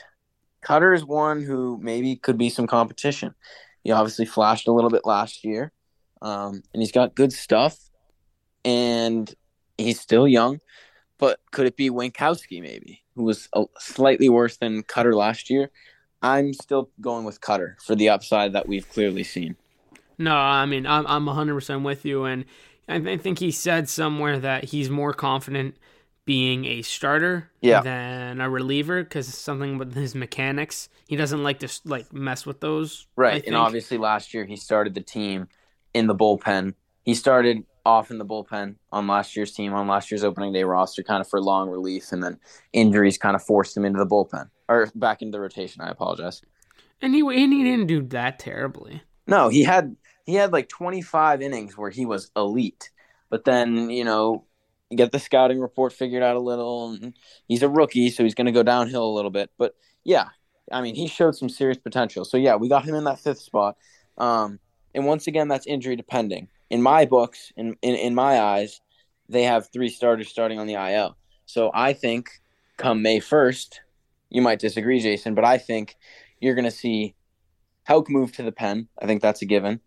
Kutter 0.65 0.95
is 0.95 1.05
one 1.05 1.43
who 1.43 1.79
maybe 1.81 2.17
could 2.17 2.39
be 2.39 2.51
some 2.51 2.67
competition. 2.67 3.35
He 3.83 3.93
obviously 3.93 4.27
flashed 4.27 4.67
a 4.67 4.73
little 4.73 4.91
bit 4.91 5.05
last 5.05 5.45
year, 5.45 5.73
um, 6.23 6.63
and 6.73 6.83
he's 6.83 6.93
got 6.93 7.15
good 7.15 7.33
stuff, 7.33 7.79
and 8.65 9.33
he's 9.79 10.01
still 10.01 10.27
young. 10.27 10.61
But 11.19 11.39
could 11.53 11.67
it 11.67 11.77
be 11.77 11.89
Winckowski 11.89 12.61
maybe, 12.61 13.03
who 13.15 13.23
was 13.23 13.49
a, 13.53 13.65
slightly 13.79 14.29
worse 14.29 14.57
than 14.57 14.83
Kutter 14.83 15.15
last 15.15 15.49
year? 15.51 15.71
I'm 16.21 16.53
still 16.53 16.91
going 17.01 17.25
with 17.25 17.41
Kutter 17.41 17.81
for 17.81 17.95
the 17.95 18.09
upside 18.09 18.53
that 18.55 18.67
we've 18.67 18.89
clearly 18.91 19.23
seen. 19.23 19.57
No, 20.19 20.35
I 20.35 20.67
mean 20.67 20.87
I'm 20.87 21.07
I'm 21.07 21.27
100% 21.27 21.83
with 21.83 22.05
you, 22.05 22.25
and 22.25 22.45
I 22.89 23.17
think 23.17 23.39
he 23.39 23.51
said 23.51 23.89
somewhere 23.89 24.39
that 24.39 24.65
he's 24.65 24.91
more 24.91 25.13
confident 25.13 25.77
being 26.27 26.65
a 26.65 26.83
starter 26.83 27.51
yeah. 27.63 27.81
than 27.81 28.41
a 28.41 28.51
reliever 28.51 29.03
because 29.03 29.27
something 29.33 29.79
with 29.79 29.95
his 29.95 30.15
mechanics. 30.15 30.91
He 31.07 31.17
doesn't 31.17 31.43
like 31.43 31.61
to 31.61 31.69
like 31.85 32.13
mess 32.13 32.45
with 32.45 32.61
those. 32.61 33.07
Right, 33.17 33.47
and 33.47 33.57
obviously 33.57 33.97
last 33.97 34.35
year 34.35 34.45
he 34.45 34.57
started 34.57 34.93
the 34.95 35.01
team 35.01 35.49
in 35.95 36.09
the 36.09 36.15
bullpen. 36.15 36.75
He 37.03 37.15
started 37.15 37.65
off 37.87 38.11
in 38.11 38.19
the 38.19 38.27
bullpen 38.27 38.75
on 38.91 39.07
last 39.07 39.37
year's 39.37 39.53
team 39.53 39.73
on 39.73 39.87
last 39.87 40.11
year's 40.11 40.25
opening 40.25 40.53
day 40.53 40.65
roster, 40.65 41.05
kind 41.05 41.21
of 41.21 41.29
for 41.29 41.41
long 41.41 41.71
relief, 41.71 42.11
and 42.11 42.23
then 42.23 42.39
injuries 42.73 43.17
kind 43.17 43.37
of 43.37 43.43
forced 43.43 43.77
him 43.77 43.85
into 43.85 43.99
the 43.99 44.07
bullpen 44.07 44.51
or 44.69 44.91
back 44.97 45.23
into 45.23 45.33
the 45.33 45.41
rotation. 45.41 45.81
I 45.81 45.91
apologize. 45.91 46.43
And 47.01 47.15
he 47.15 47.21
and 47.21 47.53
he 47.53 47.63
didn't 47.63 47.87
do 47.87 48.03
that 48.09 48.41
terribly. 48.41 49.03
No, 49.29 49.49
he 49.49 49.63
had 49.63 49.95
he 50.25 50.35
had 50.35 50.53
like 50.53 50.69
25 50.69 51.41
innings 51.41 51.79
where 51.79 51.91
he 51.91 52.05
was 52.05 52.33
elite. 52.35 52.91
But 53.29 53.45
then, 53.45 53.91
you 53.91 54.05
know, 54.05 54.45
get 54.95 55.13
the 55.13 55.19
scouting 55.19 55.61
report 55.61 55.93
figured 55.93 56.23
out 56.23 56.37
a 56.37 56.41
little. 56.41 56.99
he's 57.49 57.63
a 57.63 57.69
rookie, 57.69 58.11
so 58.11 58.23
he's 58.23 58.35
going 58.35 58.47
to 58.47 58.53
go 58.53 58.63
downhill 58.63 59.05
a 59.05 59.15
little 59.15 59.31
bit. 59.31 59.51
But 59.59 59.75
yeah, 60.05 60.29
I 60.71 60.81
mean, 60.81 60.95
he 60.95 61.09
showed 61.09 61.35
some 61.35 61.49
serious 61.49 61.79
potential. 61.79 62.25
So 62.25 62.37
yeah, 62.37 62.57
we 62.57 62.69
got 62.69 62.85
him 62.85 62.95
in 62.95 63.05
that 63.05 63.21
fifth 63.21 63.41
spot. 63.41 63.77
Um, 64.19 64.59
and 64.95 65.07
once 65.07 65.27
again, 65.27 65.49
that's 65.49 65.67
injury 65.67 65.97
depending. 65.97 66.49
In 66.71 66.83
my 66.83 67.05
books, 67.05 67.53
in, 67.57 67.77
in, 67.83 67.95
in 67.95 68.15
my 68.15 68.41
eyes, 68.41 68.81
they 69.29 69.45
have 69.45 69.69
three 69.73 69.89
starters 69.89 70.29
starting 70.29 70.59
on 70.59 70.67
the 70.67 70.75
IL. 70.75 71.17
So 71.47 71.71
I 71.75 71.93
think 71.93 72.31
come 72.77 73.03
May 73.03 73.21
1st, 73.21 73.81
you 74.31 74.43
might 74.43 74.59
disagree, 74.59 75.01
Jason, 75.01 75.35
but 75.35 75.45
I 75.45 75.59
think 75.59 75.97
you're 76.41 76.55
going 76.55 76.65
to 76.65 76.71
see 76.71 77.15
Houck 77.85 78.11
move 78.11 78.33
to 78.33 78.43
the 78.43 78.53
pen. 78.53 78.89
I 79.01 79.07
think 79.07 79.23
that's 79.23 79.43
a 79.43 79.47
given. 79.47 79.81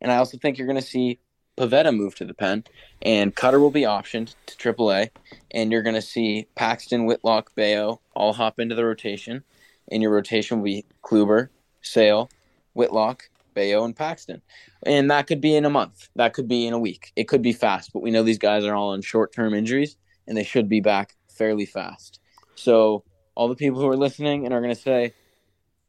And 0.00 0.12
I 0.12 0.16
also 0.16 0.36
think 0.36 0.58
you're 0.58 0.66
going 0.66 0.80
to 0.80 0.86
see 0.86 1.20
Pivetta 1.56 1.96
move 1.96 2.14
to 2.16 2.24
the 2.24 2.34
pen, 2.34 2.64
and 3.02 3.34
Kutter 3.34 3.60
will 3.60 3.70
be 3.70 3.82
optioned 3.82 4.34
to 4.46 4.56
AAA, 4.56 5.10
and 5.52 5.72
you're 5.72 5.82
going 5.82 5.94
to 5.94 6.02
see 6.02 6.46
Paxton, 6.54 7.06
Whitlock, 7.06 7.54
Bello 7.54 8.00
all 8.14 8.34
hop 8.34 8.58
into 8.58 8.74
the 8.74 8.84
rotation, 8.84 9.42
and 9.90 10.02
your 10.02 10.12
rotation 10.12 10.58
will 10.58 10.64
be 10.64 10.84
Kluber, 11.02 11.48
Sale, 11.80 12.30
Whitlock, 12.74 13.30
Bello, 13.54 13.84
and 13.84 13.96
Paxton. 13.96 14.42
And 14.84 15.10
that 15.10 15.26
could 15.26 15.40
be 15.40 15.56
in 15.56 15.64
a 15.64 15.70
month. 15.70 16.08
That 16.16 16.34
could 16.34 16.46
be 16.48 16.66
in 16.66 16.74
a 16.74 16.78
week. 16.78 17.12
It 17.16 17.28
could 17.28 17.42
be 17.42 17.52
fast, 17.52 17.92
but 17.92 18.02
we 18.02 18.10
know 18.10 18.22
these 18.22 18.38
guys 18.38 18.64
are 18.64 18.74
all 18.74 18.90
on 18.90 19.00
short-term 19.00 19.54
injuries, 19.54 19.96
and 20.26 20.36
they 20.36 20.44
should 20.44 20.68
be 20.68 20.80
back 20.80 21.16
fairly 21.28 21.66
fast. 21.66 22.20
So 22.54 23.04
all 23.34 23.48
the 23.48 23.54
people 23.54 23.80
who 23.80 23.88
are 23.88 23.96
listening 23.96 24.44
and 24.44 24.54
are 24.54 24.60
going 24.60 24.74
to 24.74 24.80
say, 24.80 25.14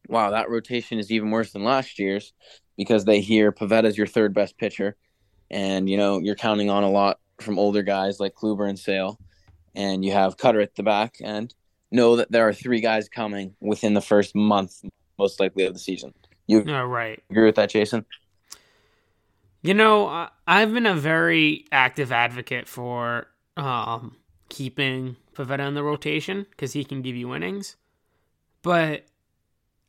wow, 0.08 0.32
that 0.32 0.49
rotation 0.49 0.99
is 0.99 1.12
even 1.12 1.32
worse 1.32 1.51
than 1.51 1.63
last 1.63 1.99
year's 1.99 2.34
because 2.77 3.06
they 3.06 3.19
hear 3.19 3.51
Pivetta's 3.51 3.97
your 3.97 4.08
third 4.08 4.34
best 4.34 4.58
pitcher 4.58 4.95
and 5.50 5.90
you 5.90 5.98
know 5.98 6.20
you're 6.20 6.36
counting 6.36 6.70
on 6.70 6.84
a 6.84 6.90
lot 6.90 7.20
from 7.40 7.60
older 7.60 7.84
guys 7.84 8.20
like 8.20 8.34
Kluber 8.34 8.68
and 8.68 8.78
Sale, 8.78 9.20
and 9.76 10.04
you 10.04 10.12
have 10.12 10.38
Kutter 10.38 10.62
at 10.62 10.76
the 10.76 10.84
back, 10.84 11.18
and 11.24 11.54
know 11.92 12.16
that 12.18 12.32
there 12.32 12.48
are 12.48 12.54
three 12.54 12.82
guys 12.82 13.10
coming 13.10 13.56
within 13.60 13.94
the 13.94 14.02
first 14.02 14.36
month, 14.36 14.84
most 15.18 15.40
likely 15.40 15.66
of 15.66 15.74
the 15.74 15.80
season. 15.80 16.14
You 16.48 16.64
oh, 16.68 16.86
right. 16.86 17.22
agree 17.30 17.46
with 17.46 17.56
that, 17.56 17.70
Jason? 17.70 18.06
You 19.62 19.74
know, 19.74 20.30
I've 20.46 20.74
been 20.74 20.86
a 20.86 20.96
very 20.96 21.66
active 21.72 22.12
advocate 22.12 22.68
for 22.68 23.28
um, 23.58 24.16
keeping 24.50 25.18
Pivetta 25.34 25.68
in 25.68 25.74
the 25.74 25.84
rotation 25.84 26.46
because 26.50 26.74
he 26.74 26.84
can 26.84 27.02
give 27.02 27.16
you 27.16 27.36
innings, 27.36 27.76
but 28.62 29.06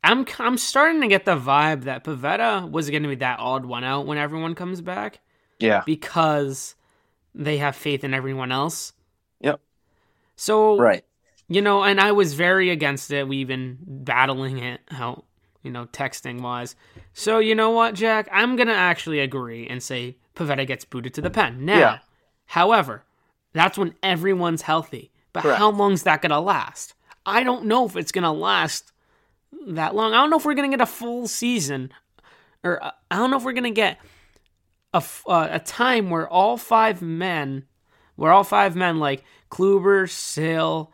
I'm 0.03 0.25
I'm 0.37 0.57
starting 0.57 1.01
to 1.01 1.07
get 1.07 1.25
the 1.25 1.37
vibe 1.37 1.83
that 1.83 2.03
Pivetta 2.03 2.69
was 2.69 2.89
going 2.89 3.03
to 3.03 3.09
be 3.09 3.15
that 3.15 3.39
odd 3.39 3.65
one 3.65 3.83
out 3.83 4.05
when 4.05 4.17
everyone 4.17 4.55
comes 4.55 4.81
back. 4.81 5.19
Yeah. 5.59 5.83
Because 5.85 6.75
they 7.35 7.57
have 7.57 7.75
faith 7.75 8.03
in 8.03 8.13
everyone 8.13 8.51
else. 8.51 8.93
Yep. 9.41 9.59
So 10.35 10.77
Right. 10.77 11.03
You 11.51 11.61
know, 11.63 11.83
and 11.83 11.99
I 11.99 12.11
was 12.11 12.35
very 12.35 12.69
against 12.69 13.11
it. 13.11 13.27
We've 13.27 13.47
been 13.47 13.79
battling 13.81 14.59
it 14.59 14.81
how 14.89 15.23
you 15.63 15.71
know, 15.71 15.85
texting 15.87 16.41
wise. 16.41 16.75
So 17.13 17.39
you 17.39 17.55
know 17.55 17.71
what, 17.71 17.93
Jack? 17.95 18.29
I'm 18.31 18.55
gonna 18.55 18.73
actually 18.73 19.19
agree 19.19 19.67
and 19.67 19.81
say 19.83 20.17
Pivetta 20.35 20.65
gets 20.65 20.85
booted 20.85 21.13
to 21.15 21.21
the 21.21 21.29
pen. 21.29 21.65
Now, 21.65 21.79
yeah. 21.79 21.99
however, 22.45 23.03
that's 23.53 23.77
when 23.77 23.95
everyone's 24.01 24.61
healthy. 24.61 25.11
But 25.33 25.43
Correct. 25.43 25.59
how 25.59 25.71
long's 25.71 26.03
that 26.03 26.21
gonna 26.21 26.39
last? 26.39 26.93
I 27.25 27.43
don't 27.43 27.65
know 27.65 27.85
if 27.85 27.95
it's 27.95 28.11
gonna 28.11 28.33
last 28.33 28.91
that 29.67 29.95
long. 29.95 30.13
I 30.13 30.17
don't 30.17 30.29
know 30.29 30.37
if 30.37 30.45
we're 30.45 30.53
gonna 30.53 30.69
get 30.69 30.81
a 30.81 30.85
full 30.85 31.27
season, 31.27 31.91
or 32.63 32.83
uh, 32.83 32.91
I 33.11 33.17
don't 33.17 33.31
know 33.31 33.37
if 33.37 33.43
we're 33.43 33.53
gonna 33.53 33.71
get 33.71 33.99
a, 34.93 35.03
uh, 35.27 35.47
a 35.51 35.59
time 35.59 36.09
where 36.09 36.27
all 36.27 36.57
five 36.57 37.01
men, 37.01 37.65
where 38.15 38.31
all 38.31 38.43
five 38.43 38.75
men 38.75 38.99
like 38.99 39.23
Kluber, 39.49 40.09
Sale, 40.09 40.91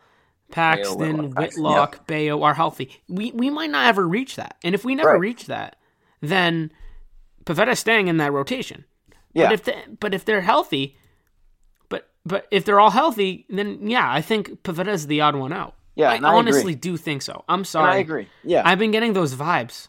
Paxton, 0.50 1.30
Whitlock, 1.30 1.36
Whitlock 1.36 1.92
yep. 1.92 2.06
Bello 2.06 2.42
are 2.42 2.54
healthy. 2.54 2.90
We 3.08 3.32
we 3.32 3.50
might 3.50 3.70
not 3.70 3.86
ever 3.86 4.06
reach 4.06 4.36
that, 4.36 4.56
and 4.62 4.74
if 4.74 4.84
we 4.84 4.94
never 4.94 5.12
right. 5.12 5.20
reach 5.20 5.46
that, 5.46 5.76
then 6.20 6.70
Pivetta's 7.44 7.78
staying 7.78 8.08
in 8.08 8.18
that 8.18 8.32
rotation. 8.32 8.84
Yeah. 9.32 9.46
But 9.46 9.52
if 9.52 9.64
they, 9.64 9.84
but 10.00 10.14
if 10.14 10.24
they're 10.24 10.40
healthy, 10.40 10.96
but 11.88 12.08
but 12.24 12.46
if 12.50 12.64
they're 12.64 12.80
all 12.80 12.90
healthy, 12.90 13.46
then 13.48 13.88
yeah, 13.88 14.10
I 14.10 14.20
think 14.20 14.62
Pivetta's 14.62 15.06
the 15.06 15.22
odd 15.22 15.36
one 15.36 15.52
out. 15.52 15.74
Yeah, 15.94 16.10
I, 16.10 16.16
I 16.16 16.34
honestly 16.34 16.72
agree. 16.72 16.74
do 16.74 16.96
think 16.98 17.22
so. 17.22 17.44
I'm 17.48 17.64
sorry. 17.64 17.88
And 17.88 17.94
I 17.94 18.00
agree. 18.00 18.28
Yeah, 18.44 18.62
I've 18.64 18.78
been 18.78 18.90
getting 18.90 19.14
those 19.14 19.34
vibes. 19.34 19.88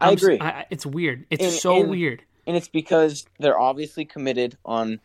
I'm, 0.00 0.10
i 0.10 0.12
agree. 0.12 0.38
I, 0.40 0.66
it's 0.70 0.86
weird. 0.86 1.26
It's 1.28 1.42
and, 1.42 1.52
so 1.52 1.80
and, 1.80 1.90
weird 1.90 2.22
and 2.48 2.56
it's 2.56 2.68
because 2.68 3.26
they're 3.38 3.60
obviously 3.60 4.06
committed 4.06 4.56
on 4.64 5.00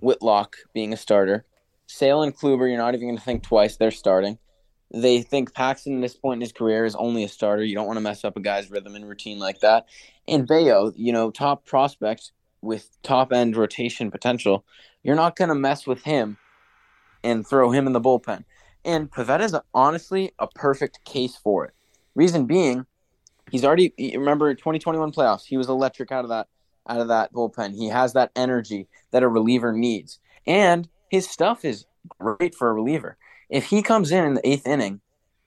Whitlock 0.00 0.56
being 0.72 0.94
a 0.94 0.96
starter. 0.96 1.44
Sale 1.86 2.22
and 2.22 2.34
Kluber, 2.34 2.68
you're 2.68 2.78
not 2.78 2.94
even 2.94 3.08
going 3.08 3.18
to 3.18 3.22
think 3.22 3.42
twice. 3.42 3.76
They're 3.76 3.90
starting. 3.90 4.38
They 4.90 5.20
think 5.20 5.52
Paxton 5.52 5.96
at 5.96 6.00
this 6.00 6.16
point 6.16 6.38
in 6.38 6.40
his 6.40 6.52
career 6.52 6.86
is 6.86 6.96
only 6.96 7.22
a 7.22 7.28
starter. 7.28 7.62
You 7.62 7.74
don't 7.74 7.86
want 7.86 7.98
to 7.98 8.02
mess 8.02 8.24
up 8.24 8.36
a 8.38 8.40
guy's 8.40 8.70
rhythm 8.70 8.94
and 8.94 9.06
routine 9.06 9.38
like 9.38 9.60
that. 9.60 9.84
And 10.26 10.48
Bello, 10.48 10.92
you 10.96 11.12
know, 11.12 11.30
top 11.30 11.66
prospect 11.66 12.32
with 12.62 12.88
top 13.02 13.30
end 13.30 13.56
rotation 13.56 14.10
potential. 14.10 14.64
You're 15.02 15.16
not 15.16 15.36
going 15.36 15.50
to 15.50 15.54
mess 15.54 15.86
with 15.86 16.02
him 16.04 16.38
and 17.22 17.46
throw 17.46 17.72
him 17.72 17.86
in 17.86 17.92
the 17.92 18.00
bullpen. 18.00 18.44
And 18.86 19.10
Pivetta 19.10 19.42
is 19.42 19.56
honestly 19.74 20.32
a 20.38 20.46
perfect 20.46 21.04
case 21.04 21.36
for 21.36 21.66
it. 21.66 21.74
Reason 22.14 22.46
being, 22.46 22.86
he's 23.50 23.66
already 23.66 23.92
remember 23.98 24.54
2021 24.54 25.12
playoffs. 25.12 25.44
He 25.44 25.58
was 25.58 25.68
electric 25.68 26.10
out 26.10 26.24
of 26.24 26.30
that 26.30 26.48
out 26.88 27.00
of 27.00 27.08
that 27.08 27.32
bullpen. 27.32 27.74
He 27.74 27.88
has 27.88 28.12
that 28.12 28.30
energy 28.36 28.88
that 29.10 29.22
a 29.22 29.28
reliever 29.28 29.72
needs. 29.72 30.18
And 30.46 30.88
his 31.10 31.28
stuff 31.28 31.64
is 31.64 31.86
great 32.18 32.54
for 32.54 32.68
a 32.68 32.74
reliever. 32.74 33.16
If 33.48 33.64
he 33.64 33.82
comes 33.82 34.10
in 34.10 34.24
in 34.24 34.34
the 34.34 34.48
eighth 34.48 34.66
inning 34.66 35.00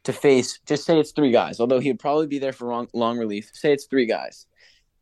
to 0.03 0.13
face, 0.13 0.59
just 0.65 0.85
say 0.85 0.99
it's 0.99 1.11
three 1.11 1.31
guys, 1.31 1.59
although 1.59 1.79
he'd 1.79 1.99
probably 1.99 2.27
be 2.27 2.39
there 2.39 2.53
for 2.53 2.67
long, 2.67 2.87
long 2.93 3.17
relief, 3.17 3.49
say 3.53 3.73
it's 3.73 3.85
three 3.85 4.05
guys. 4.05 4.45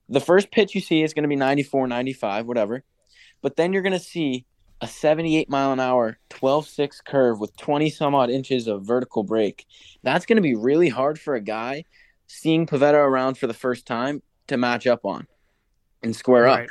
The 0.10 0.20
first 0.20 0.52
pitch 0.52 0.74
you 0.74 0.82
see 0.82 1.04
is 1.04 1.14
going 1.14 1.24
to 1.24 1.30
be 1.30 1.36
94, 1.36 1.88
95, 1.88 2.48
whatever. 2.48 2.84
But 3.42 3.56
then 3.56 3.74
you're 3.74 3.82
going 3.82 3.94
to 3.94 4.00
see 4.00 4.46
a 4.82 4.88
78 4.88 5.50
mile 5.50 5.74
an 5.74 5.80
hour, 5.80 6.20
12 6.30 6.68
6 6.68 7.02
curve 7.02 7.40
with 7.40 7.56
20 7.58 7.90
some 7.90 8.16
odd 8.16 8.30
inches 8.30 8.68
of 8.68 8.86
vertical 8.86 9.24
break. 9.24 9.66
That's 10.04 10.26
going 10.26 10.38
to 10.38 10.42
be 10.42 10.56
really 10.56 10.90
hard 10.90 11.20
for 11.20 11.36
a 11.36 11.42
guy 11.42 11.86
seeing 12.28 12.68
Pivetta 12.68 12.94
around 12.94 13.38
for 13.38 13.48
the 13.48 13.54
first 13.54 13.86
time 13.86 14.22
to 14.48 14.58
match 14.58 14.88
up 14.88 15.06
on 15.06 15.28
and 16.04 16.16
square 16.16 16.44
right. 16.44 16.64
up. 16.64 16.70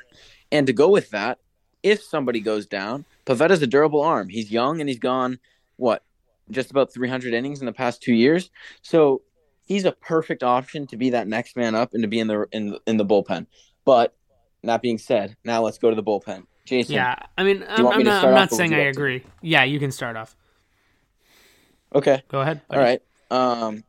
And 0.52 0.66
to 0.66 0.72
go 0.72 0.88
with 0.88 1.10
that, 1.10 1.38
if 1.82 2.02
somebody 2.02 2.40
goes 2.40 2.66
down, 2.66 3.04
Pivetta's 3.24 3.62
a 3.62 3.66
durable 3.66 4.00
arm. 4.00 4.28
He's 4.28 4.50
young 4.50 4.80
and 4.80 4.88
he's 4.88 4.98
gone 4.98 5.38
what 5.76 6.02
just 6.50 6.70
about 6.70 6.92
300 6.92 7.34
innings 7.34 7.60
in 7.60 7.66
the 7.66 7.72
past 7.72 8.02
two 8.02 8.14
years. 8.14 8.50
So 8.82 9.22
he's 9.66 9.84
a 9.84 9.92
perfect 9.92 10.42
option 10.42 10.86
to 10.88 10.96
be 10.96 11.10
that 11.10 11.28
next 11.28 11.56
man 11.56 11.74
up 11.74 11.94
and 11.94 12.02
to 12.02 12.08
be 12.08 12.20
in 12.20 12.28
the 12.28 12.46
in 12.52 12.78
in 12.86 12.96
the 12.96 13.04
bullpen. 13.04 13.46
But 13.84 14.14
that 14.62 14.82
being 14.82 14.98
said, 14.98 15.36
now 15.44 15.62
let's 15.62 15.78
go 15.78 15.90
to 15.90 15.96
the 15.96 16.02
bullpen. 16.02 16.44
Jason. 16.64 16.96
Yeah, 16.96 17.14
I 17.38 17.44
mean, 17.44 17.64
I'm, 17.68 17.86
I'm 17.86 18.02
not, 18.02 18.24
I'm 18.24 18.34
not 18.34 18.50
saying 18.50 18.74
I 18.74 18.78
agree. 18.78 19.22
Yeah, 19.40 19.62
you 19.62 19.78
can 19.78 19.92
start 19.92 20.16
off. 20.16 20.36
Okay. 21.94 22.22
Go 22.28 22.40
ahead. 22.40 22.60
Buddy. 22.68 22.78
All 22.78 22.84
right. 22.84 23.02
Um, 23.30 23.84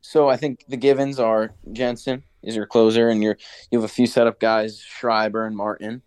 so 0.00 0.28
I 0.28 0.36
think 0.36 0.64
the 0.68 0.76
givens 0.76 1.18
are 1.18 1.52
Jansen, 1.72 2.22
is 2.42 2.56
your 2.56 2.66
closer, 2.66 3.08
and 3.08 3.22
you're 3.22 3.36
you 3.70 3.78
have 3.78 3.88
a 3.88 3.92
few 3.92 4.06
setup 4.06 4.40
guys, 4.40 4.80
Schreiber 4.80 5.46
and 5.46 5.56
Martin. 5.56 6.02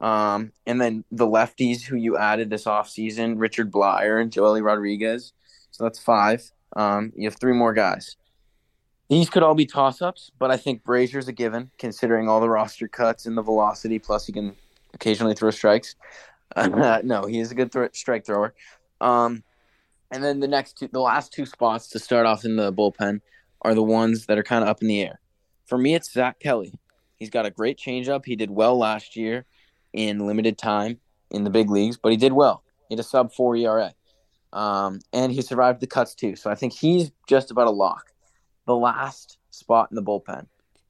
Um, 0.00 0.52
and 0.66 0.80
then 0.80 1.04
the 1.10 1.26
lefties 1.26 1.82
who 1.82 1.96
you 1.96 2.18
added 2.18 2.50
this 2.50 2.64
offseason, 2.64 3.34
Richard 3.38 3.72
Bleier 3.72 4.20
and 4.20 4.30
Joely 4.30 4.62
Rodriguez. 4.62 5.32
So 5.70 5.84
that's 5.84 5.98
five. 5.98 6.50
Um, 6.74 7.12
you 7.16 7.28
have 7.28 7.38
three 7.40 7.54
more 7.54 7.72
guys. 7.72 8.16
These 9.08 9.30
could 9.30 9.42
all 9.42 9.54
be 9.54 9.66
toss 9.66 10.02
ups, 10.02 10.32
but 10.38 10.50
I 10.50 10.56
think 10.56 10.82
Brasier's 10.82 11.28
a 11.28 11.32
given, 11.32 11.70
considering 11.78 12.28
all 12.28 12.40
the 12.40 12.50
roster 12.50 12.88
cuts 12.88 13.24
and 13.24 13.38
the 13.38 13.42
velocity, 13.42 13.98
plus 13.98 14.26
he 14.26 14.32
can 14.32 14.56
occasionally 14.94 15.34
throw 15.34 15.50
strikes. 15.50 15.94
Uh, 16.54 17.00
no, 17.04 17.24
he 17.26 17.38
is 17.38 17.52
a 17.52 17.54
good 17.54 17.70
th- 17.70 17.94
strike 17.94 18.26
thrower. 18.26 18.52
Um, 19.00 19.44
and 20.10 20.24
then 20.24 20.40
the 20.40 20.48
next 20.48 20.78
two, 20.78 20.88
the 20.88 21.00
last 21.00 21.32
two 21.32 21.46
spots 21.46 21.88
to 21.88 21.98
start 21.98 22.26
off 22.26 22.44
in 22.44 22.56
the 22.56 22.72
bullpen 22.72 23.20
are 23.62 23.74
the 23.74 23.82
ones 23.82 24.26
that 24.26 24.38
are 24.38 24.42
kind 24.42 24.62
of 24.62 24.68
up 24.68 24.82
in 24.82 24.88
the 24.88 25.02
air. 25.02 25.20
For 25.66 25.76
me, 25.76 25.94
it's 25.94 26.12
Zack 26.12 26.40
Kelly. 26.40 26.72
He's 27.16 27.30
got 27.30 27.46
a 27.46 27.50
great 27.50 27.78
changeup. 27.78 28.24
He 28.24 28.36
did 28.36 28.50
well 28.50 28.78
last 28.78 29.16
year 29.16 29.44
in 29.92 30.26
limited 30.26 30.58
time 30.58 30.98
in 31.30 31.44
the 31.44 31.50
big 31.50 31.70
leagues, 31.70 31.96
but 31.96 32.12
he 32.12 32.16
did 32.16 32.32
well. 32.32 32.62
He 32.88 32.94
had 32.94 33.00
a 33.00 33.02
sub 33.02 33.32
four 33.32 33.56
ERA. 33.56 33.92
Um, 34.52 35.00
and 35.12 35.32
he 35.32 35.42
survived 35.42 35.80
the 35.80 35.86
cuts 35.86 36.14
too. 36.14 36.36
So 36.36 36.50
I 36.50 36.54
think 36.54 36.72
he's 36.72 37.10
just 37.28 37.50
about 37.50 37.66
a 37.66 37.70
lock. 37.70 38.12
The 38.66 38.76
last 38.76 39.38
spot 39.50 39.88
in 39.90 39.96
the 39.96 40.02
bullpen. 40.02 40.46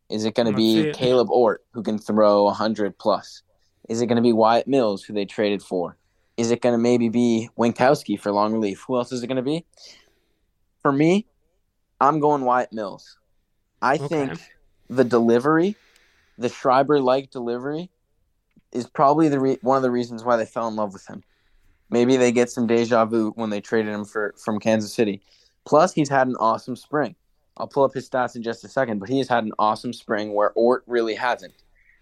Is 0.08 0.24
it 0.24 0.34
going 0.34 0.46
to 0.46 0.56
be 0.56 0.92
Kaleb 0.94 1.30
Ort, 1.30 1.64
who 1.72 1.82
can 1.82 1.98
throw 1.98 2.44
100 2.44 2.96
plus? 2.96 3.42
Is 3.88 4.00
it 4.00 4.06
going 4.06 4.16
to 4.16 4.22
be 4.22 4.32
Wyatt 4.32 4.68
Mills, 4.68 5.02
who 5.02 5.12
they 5.12 5.24
traded 5.24 5.62
for? 5.62 5.96
Is 6.36 6.50
it 6.50 6.60
going 6.60 6.74
to 6.74 6.78
maybe 6.78 7.08
be 7.08 7.48
Winckowski 7.58 8.18
for 8.20 8.30
long 8.30 8.52
relief? 8.52 8.84
Who 8.86 8.96
else 8.96 9.10
is 9.10 9.22
it 9.22 9.26
going 9.26 9.36
to 9.36 9.42
be? 9.42 9.64
For 10.82 10.92
me, 10.92 11.26
I'm 12.00 12.20
going 12.20 12.42
Wyatt 12.42 12.72
Mills. 12.72 13.18
I 13.82 13.94
okay. 13.96 14.06
think 14.06 14.40
the 14.88 15.04
delivery, 15.04 15.76
the 16.38 16.48
Schreiber 16.48 17.00
like 17.00 17.30
delivery, 17.30 17.90
is 18.72 18.86
probably 18.86 19.28
the 19.28 19.40
re- 19.40 19.58
one 19.62 19.76
of 19.76 19.82
the 19.82 19.90
reasons 19.90 20.24
why 20.24 20.36
they 20.36 20.46
fell 20.46 20.68
in 20.68 20.76
love 20.76 20.92
with 20.92 21.06
him. 21.06 21.22
Maybe 21.90 22.16
they 22.16 22.32
get 22.32 22.50
some 22.50 22.66
deja 22.66 23.04
vu 23.04 23.32
when 23.36 23.50
they 23.50 23.60
traded 23.60 23.94
him 23.94 24.04
for 24.04 24.34
from 24.42 24.58
Kansas 24.58 24.92
City. 24.92 25.22
Plus, 25.64 25.92
he's 25.92 26.08
had 26.08 26.26
an 26.26 26.36
awesome 26.36 26.76
spring. 26.76 27.14
I'll 27.56 27.66
pull 27.66 27.84
up 27.84 27.94
his 27.94 28.08
stats 28.08 28.36
in 28.36 28.42
just 28.42 28.64
a 28.64 28.68
second, 28.68 28.98
but 28.98 29.08
he 29.08 29.18
has 29.18 29.28
had 29.28 29.44
an 29.44 29.52
awesome 29.58 29.92
spring 29.92 30.34
where 30.34 30.52
Ort 30.54 30.84
really 30.86 31.14
hasn't. 31.14 31.54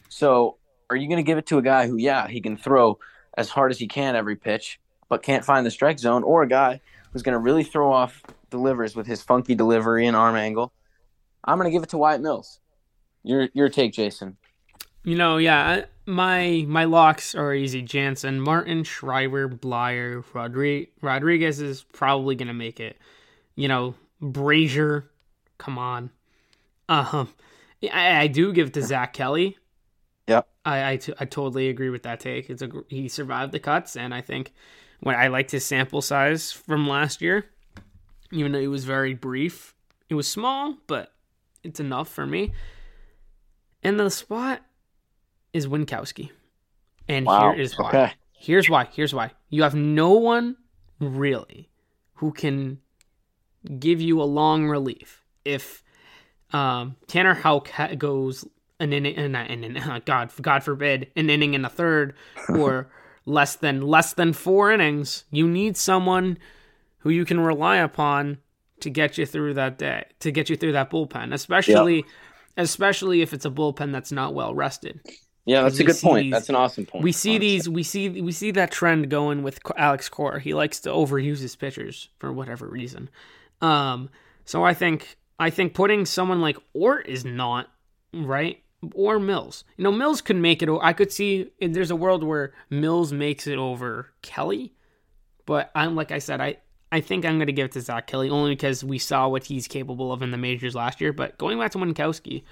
So, 0.09 0.57
are 0.91 0.97
you 0.97 1.09
going 1.09 1.19
to 1.19 1.23
give 1.23 1.39
it 1.39 1.47
to 1.47 1.59
a 1.59 1.63
guy 1.63 1.87
who, 1.87 1.97
yeah, 1.97 2.27
he 2.27 2.41
can 2.41 2.57
throw 2.57 2.99
as 3.37 3.49
hard 3.49 3.71
as 3.71 3.79
he 3.79 3.87
can 3.87 4.17
every 4.17 4.37
pitch, 4.37 4.81
but 5.09 5.23
can't 5.23 5.45
find 5.45 5.65
the 5.65 5.71
strike 5.71 5.99
zone, 5.99 6.23
or 6.25 6.43
a 6.43 6.49
guy 6.49 6.81
who's 7.13 7.23
going 7.23 7.35
to 7.35 7.39
really 7.39 7.65
throw 7.65 7.93
off 7.93 8.23
delivers 8.51 8.97
with 8.97 9.07
his 9.07 9.23
funky 9.23 9.55
delivery 9.55 10.07
and 10.07 10.17
arm 10.17 10.35
angle? 10.35 10.73
I'm 11.45 11.59
going 11.59 11.71
to 11.71 11.73
give 11.73 11.83
it 11.83 11.91
to 11.91 11.99
Wyatt 11.99 12.21
Mills. 12.21 12.61
Your 13.25 13.49
your 13.55 13.69
take, 13.69 13.93
Jason. 13.93 14.37
You 15.03 15.17
know, 15.17 15.39
yeah, 15.39 15.85
my 16.07 16.65
my 16.69 16.85
locks 16.85 17.35
are 17.35 17.53
easy. 17.53 17.83
Jansen, 17.83 18.41
Martin, 18.41 18.85
Schreiber, 18.85 19.49
Bleier, 19.49 20.23
Rodri- 20.33 20.89
Rodriguez 21.01 21.61
is 21.61 21.83
probably 21.83 22.37
going 22.37 22.49
to 22.49 22.55
make 22.55 22.81
it. 22.81 22.99
You 23.57 23.69
know, 23.69 23.95
Brasier, 24.23 25.05
come 25.59 25.79
on. 25.79 26.11
Um, 26.89 27.29
I, 27.93 28.23
I 28.23 28.27
do 28.27 28.53
give 28.53 28.73
to 28.73 28.83
Zack 28.83 29.13
Kelly. 29.15 29.57
Yep. 30.27 30.49
I, 30.65 30.93
I, 30.93 30.97
t- 30.97 31.13
I 31.19 31.25
totally 31.27 31.69
agree 31.69 31.91
with 31.91 32.03
that 32.05 32.21
take. 32.21 32.49
It's 32.49 32.63
a 32.63 32.71
he 32.89 33.09
survived 33.09 33.53
the 33.53 33.59
cuts, 33.59 33.97
and 33.97 34.15
I 34.15 34.21
think 34.21 34.53
when 35.01 35.17
I 35.17 35.29
liked 35.29 35.51
his 35.51 35.65
sample 35.65 36.01
size 36.01 36.51
from 36.51 36.89
last 36.89 37.21
year, 37.21 37.47
even 38.33 38.53
though 38.53 38.59
it 38.59 38.69
was 38.69 38.85
very 38.85 39.15
brief, 39.15 39.75
it 40.09 40.15
was 40.15 40.27
small, 40.27 40.77
but 40.87 41.13
it's 41.63 41.81
enough 41.81 42.09
for 42.09 42.27
me. 42.27 42.53
And 43.85 44.01
the 44.01 44.11
spot 44.11 44.63
is 45.53 45.67
Winckowski. 45.69 46.31
And 47.07 47.27
wow. 47.27 47.53
here 47.53 47.61
is 47.61 47.79
why. 47.79 47.89
Okay. 47.89 48.13
Here's 48.33 48.69
why. 48.69 48.89
Here's 48.93 49.15
why. 49.15 49.33
You 49.51 49.63
have 49.63 49.75
no 49.75 50.13
one 50.13 50.57
really 50.99 51.71
who 52.15 52.33
can 52.33 52.79
give 53.79 54.01
you 54.01 54.21
a 54.21 54.25
long 54.25 54.67
relief. 54.67 55.23
If 55.45 55.83
um, 56.53 56.97
Tanner 57.07 57.35
Houck 57.35 57.71
goes 57.99 58.47
an 58.81 58.93
inning, 58.93 59.17
an, 59.17 59.35
an, 59.35 59.65
an, 59.77 60.03
God, 60.05 60.31
God 60.41 60.63
forbid, 60.63 61.11
an 61.17 61.31
inning 61.31 61.55
in 61.55 61.63
the 61.63 61.69
third, 61.69 62.15
or 62.49 62.89
less 63.27 63.57
than 63.57 63.83
less 63.83 64.15
than 64.15 64.33
four 64.33 64.73
innings, 64.73 65.25
you 65.31 65.47
need 65.47 65.77
someone 65.77 66.39
who 66.99 67.11
you 67.11 67.25
can 67.25 67.41
rely 67.41 67.77
upon 67.77 68.39
to 68.81 68.91
get 68.91 69.17
you 69.17 69.27
through 69.27 69.55
that 69.55 69.79
day, 69.79 70.05
to 70.21 70.31
get 70.31 70.51
you 70.51 70.57
through 70.57 70.73
that 70.73 70.91
bullpen, 70.91 71.33
especially 71.33 71.97
yep. 71.97 72.05
Especially 72.57 73.23
if 73.23 73.33
it's 73.33 73.45
a 73.45 73.51
bullpen 73.51 73.93
that's 73.93 74.13
not 74.13 74.35
well 74.35 74.55
rested. 74.55 75.01
Yeah, 75.47 75.63
that's 75.63 75.79
a 75.79 75.85
good 75.85 75.99
point. 76.01 76.25
These, 76.25 76.33
that's 76.33 76.49
an 76.49 76.55
awesome 76.55 76.87
point. 76.87 77.05
We 77.05 77.13
see 77.13 77.33
honestly. 77.33 77.49
these. 77.49 77.69
We 77.69 77.83
see 77.83 78.21
we 78.23 78.33
see 78.33 78.51
that 78.53 78.71
trend 78.71 79.11
going 79.11 79.43
with 79.43 79.61
Alex 79.77 80.09
Cora. 80.09 80.41
He 80.41 80.55
likes 80.55 80.81
to 80.81 80.91
overuse 80.91 81.41
his 81.41 81.55
pitchers 81.55 82.09
for 82.19 82.33
whatever 82.33 82.67
reason. 82.67 83.11
Um, 83.61 84.09
so 84.47 84.65
I 84.65 84.73
think 84.73 85.19
I 85.39 85.51
think 85.51 85.75
putting 85.75 86.07
someone 86.07 86.41
like 86.41 86.57
Ort 86.73 87.07
is 87.09 87.25
not 87.25 87.69
right 88.15 88.63
or 88.95 89.19
Mills. 89.19 89.65
You 89.77 89.85
know, 89.85 89.93
Mills 89.93 90.21
could 90.21 90.37
make 90.37 90.63
it. 90.63 90.71
I 90.81 90.93
could 90.93 91.13
see 91.13 91.51
there's 91.61 91.91
a 91.91 91.97
world 91.97 92.25
where 92.25 92.55
Mills 92.71 93.13
makes 93.13 93.47
it 93.47 93.59
over 93.59 94.13
Kelly, 94.23 94.73
but 95.45 95.71
I'm 95.75 95.95
like 95.95 96.11
I 96.11 96.19
said, 96.21 96.41
I 96.41 96.57
I 96.95 97.01
think 97.01 97.25
I'm 97.25 97.39
going 97.39 97.49
to 97.49 97.53
give 97.53 97.65
it 97.65 97.73
to 97.73 97.81
Zack 97.81 98.07
Kelly 98.07 98.31
only 98.31 98.53
because 98.53 98.85
we 98.85 98.99
saw 98.99 99.27
what 99.27 99.43
he's 99.43 99.67
capable 99.67 100.13
of 100.13 100.23
in 100.23 100.31
the 100.31 100.37
majors 100.37 100.77
last 100.77 101.01
year. 101.01 101.13
But 101.13 101.37
going 101.39 101.59
back 101.59 101.73
to 101.73 101.79
Winckowski, 101.79 102.45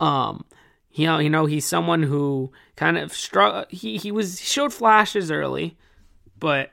um, 0.00 0.46
you 0.90 1.04
know, 1.04 1.18
you 1.18 1.28
know, 1.28 1.44
he's 1.44 1.66
someone 1.66 2.02
who 2.02 2.50
kind 2.76 2.96
of 2.96 3.12
struggled. 3.12 3.66
He 3.68 3.98
he 3.98 4.10
was 4.10 4.40
showed 4.40 4.72
flashes 4.72 5.30
early, 5.30 5.76
but 6.38 6.70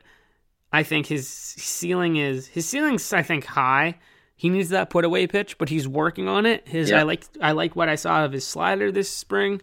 I 0.71 0.83
think 0.83 1.07
his 1.07 1.27
ceiling 1.27 2.15
is 2.15 2.47
his 2.47 2.65
ceiling's 2.65 3.11
I 3.11 3.23
think 3.23 3.43
high. 3.43 3.99
He 4.37 4.47
needs 4.47 4.69
that 4.69 4.89
put 4.89 5.03
away 5.03 5.27
pitch, 5.27 5.57
but 5.57 5.67
he's 5.67 5.89
working 5.89 6.29
on 6.29 6.45
it. 6.45 6.65
His 6.65 6.93
I 6.93 7.01
like 7.01 7.25
I 7.41 7.51
like 7.51 7.75
what 7.75 7.89
I 7.89 7.95
saw 7.95 8.23
of 8.23 8.31
his 8.31 8.47
slider 8.47 8.89
this 8.89 9.09
spring. 9.09 9.61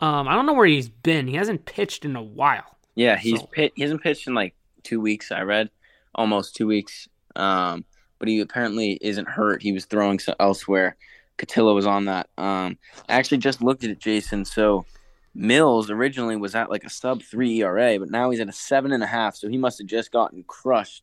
Um, 0.00 0.26
I 0.26 0.34
don't 0.34 0.46
know 0.46 0.54
where 0.54 0.66
he's 0.66 0.88
been. 0.88 1.28
He 1.28 1.36
hasn't 1.36 1.64
pitched 1.64 2.04
in 2.04 2.16
a 2.16 2.22
while. 2.22 2.76
Yeah, 2.96 3.16
he's 3.16 3.38
so. 3.38 3.46
pit, 3.46 3.72
he 3.76 3.82
hasn't 3.82 4.02
pitched 4.02 4.26
in 4.26 4.34
like 4.34 4.56
two 4.82 5.00
weeks. 5.00 5.30
I 5.30 5.42
read 5.42 5.70
almost 6.14 6.54
two 6.54 6.66
weeks. 6.66 7.08
Um, 7.36 7.84
but 8.18 8.28
he 8.28 8.40
apparently 8.40 8.98
isn't 9.00 9.28
hurt. 9.28 9.62
He 9.62 9.72
was 9.72 9.84
throwing 9.84 10.20
elsewhere. 10.38 10.96
Cotillo 11.38 11.74
was 11.74 11.86
on 11.86 12.04
that. 12.04 12.28
Um, 12.38 12.78
I 13.08 13.14
actually 13.14 13.38
just 13.38 13.62
looked 13.62 13.84
at 13.84 13.90
it, 13.90 13.98
Jason. 13.98 14.44
So 14.44 14.86
Mills 15.34 15.90
originally 15.90 16.36
was 16.36 16.54
at 16.54 16.70
like 16.70 16.84
a 16.84 16.90
sub 16.90 17.22
three 17.22 17.60
ERA, 17.62 17.98
but 17.98 18.10
now 18.10 18.30
he's 18.30 18.40
at 18.40 18.48
a 18.48 18.52
seven 18.52 18.92
and 18.92 19.02
a 19.02 19.06
half. 19.06 19.34
So 19.34 19.48
he 19.48 19.58
must 19.58 19.78
have 19.78 19.88
just 19.88 20.12
gotten 20.12 20.44
crushed 20.44 21.02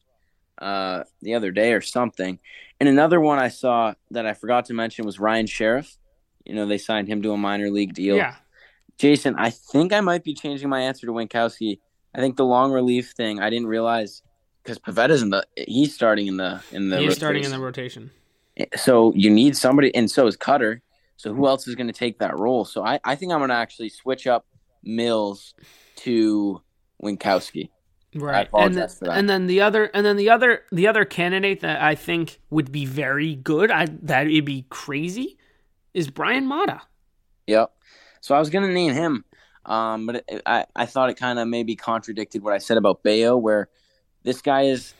uh, 0.60 1.04
the 1.22 1.34
other 1.34 1.52
day 1.52 1.74
or 1.74 1.82
something. 1.82 2.40
And 2.80 2.88
another 2.88 3.20
one 3.20 3.40
I 3.40 3.50
saw 3.50 3.96
that 4.12 4.26
I 4.26 4.34
forgot 4.34 4.66
to 4.66 4.74
mention 4.74 5.06
was 5.06 5.20
Ryan 5.20 5.48
Sherriff. 5.48 5.98
You 6.46 6.56
know, 6.56 6.66
they 6.66 6.78
signed 6.78 7.08
him 7.08 7.22
to 7.24 7.32
a 7.32 7.38
minor 7.38 7.70
league 7.70 7.94
deal. 7.94 8.16
Yeah. 8.16 8.36
Jason, 8.98 9.36
I 9.38 9.50
think 9.50 9.94
I 9.94 10.02
might 10.02 10.24
be 10.24 10.34
changing 10.34 10.70
my 10.70 10.82
answer 10.82 11.08
to 11.08 11.14
Winckowski. 11.14 11.80
I 12.14 12.20
think 12.20 12.38
the 12.38 12.46
long 12.46 12.72
relief 12.72 13.12
thing 13.12 13.40
I 13.40 13.50
didn't 13.50 13.68
realize 13.68 14.22
because 14.70 14.96
Pivetta's 14.96 15.22
in 15.22 15.32
the 15.32 15.46
he's 15.68 15.96
starting 15.96 16.28
in 16.28 16.38
the 16.38 16.62
in 16.72 16.90
the 16.90 16.98
he's 16.98 17.08
rotation. 17.08 17.20
starting 17.20 17.44
in 17.44 17.52
the 17.52 17.60
rotation. 17.60 18.12
So 18.76 19.14
you 19.16 19.30
need 19.30 19.56
somebody, 19.56 19.94
and 19.96 20.12
so 20.12 20.28
is 20.28 20.38
Kutter. 20.38 20.82
So 21.18 21.34
who 21.34 21.48
else 21.48 21.68
is 21.68 21.76
going 21.76 21.88
to 21.88 21.94
take 21.94 22.20
that 22.20 22.38
role? 22.38 22.66
So 22.66 22.86
I, 22.86 23.00
I 23.04 23.16
think 23.16 23.32
I'm 23.32 23.40
going 23.40 23.50
to 23.50 23.56
actually 23.56 23.90
switch 23.90 24.28
up 24.28 24.46
Mills 24.84 25.54
to 25.98 26.62
Winckowski. 27.04 27.70
Right. 28.16 28.50
and, 28.54 28.76
the, 28.76 29.12
and 29.12 29.30
then 29.30 29.48
the 29.48 29.62
other 29.62 29.86
and 29.86 30.06
then 30.06 30.18
the 30.18 30.30
other 30.32 30.64
the 30.72 30.88
other 30.88 31.06
candidate 31.06 31.62
that 31.62 31.82
I 31.82 31.96
think 31.96 32.40
would 32.50 32.72
be 32.72 32.86
very 32.86 33.36
good, 33.36 33.72
I 33.72 33.88
that 34.04 34.28
would 34.28 34.46
be 34.46 34.66
crazy, 34.70 35.38
is 35.94 36.10
Bryan 36.10 36.46
Mata. 36.46 36.82
Yep. 37.48 37.72
So 38.22 38.36
I 38.36 38.40
was 38.40 38.50
gonna 38.50 38.72
name 38.72 38.94
him, 38.94 39.26
um, 39.66 40.06
but 40.06 40.24
it, 40.28 40.42
I 40.46 40.66
I 40.76 40.86
thought 40.86 41.10
it 41.10 41.18
kind 41.18 41.40
of 41.40 41.48
maybe 41.48 41.76
contradicted 41.76 42.44
what 42.44 42.54
I 42.54 42.58
said 42.58 42.78
about 42.78 43.04
Bello, 43.04 43.38
where 43.38 43.70
this 44.24 44.42
guy 44.42 44.64
is 44.64 44.94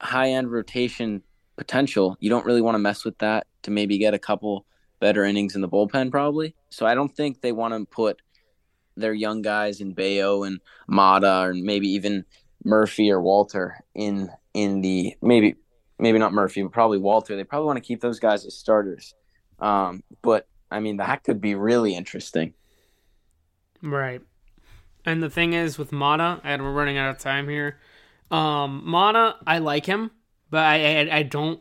high 0.00 0.30
end 0.30 0.50
rotation 0.50 1.22
potential. 1.56 2.16
You 2.20 2.30
don't 2.30 2.46
really 2.46 2.62
want 2.62 2.74
to 2.74 2.80
mess 2.80 3.04
with 3.04 3.18
that 3.18 3.46
to 3.62 3.70
maybe 3.70 3.98
get 3.98 4.14
a 4.14 4.18
couple 4.18 4.66
better 5.00 5.24
innings 5.24 5.54
in 5.54 5.60
the 5.60 5.68
bullpen, 5.68 6.10
probably. 6.10 6.54
So 6.70 6.86
I 6.86 6.94
don't 6.94 7.14
think 7.14 7.40
they 7.40 7.52
want 7.52 7.74
to 7.74 7.84
put 7.84 8.22
their 8.96 9.14
young 9.14 9.42
guys 9.42 9.80
in 9.80 9.94
Bello 9.94 10.44
and 10.44 10.60
Mata, 10.86 11.40
or 11.40 11.54
maybe 11.54 11.88
even 11.88 12.24
Murphy 12.64 13.10
or 13.10 13.20
Walter 13.20 13.80
in 13.94 14.30
in 14.54 14.80
the 14.80 15.16
maybe 15.22 15.56
maybe 15.98 16.18
not 16.18 16.32
Murphy, 16.32 16.62
but 16.62 16.72
probably 16.72 16.98
Walter. 16.98 17.36
They 17.36 17.44
probably 17.44 17.66
want 17.66 17.78
to 17.78 17.84
keep 17.84 18.00
those 18.00 18.18
guys 18.18 18.44
as 18.44 18.54
starters. 18.56 19.14
Um, 19.58 20.02
but 20.22 20.46
I 20.70 20.80
mean, 20.80 20.96
that 20.98 21.24
could 21.24 21.40
be 21.40 21.54
really 21.54 21.94
interesting. 21.94 22.54
Right. 23.82 24.22
And 25.04 25.22
the 25.22 25.30
thing 25.30 25.52
is 25.52 25.78
with 25.78 25.90
Mata, 25.90 26.40
and 26.44 26.62
we're 26.62 26.72
running 26.72 26.98
out 26.98 27.10
of 27.10 27.18
time 27.18 27.48
here. 27.48 27.78
Um, 28.32 28.82
Mata, 28.84 29.36
I 29.46 29.58
like 29.58 29.86
him 29.86 30.10
but 30.52 30.64
I 30.64 31.00
I, 31.00 31.16
I 31.16 31.22
don't 31.24 31.60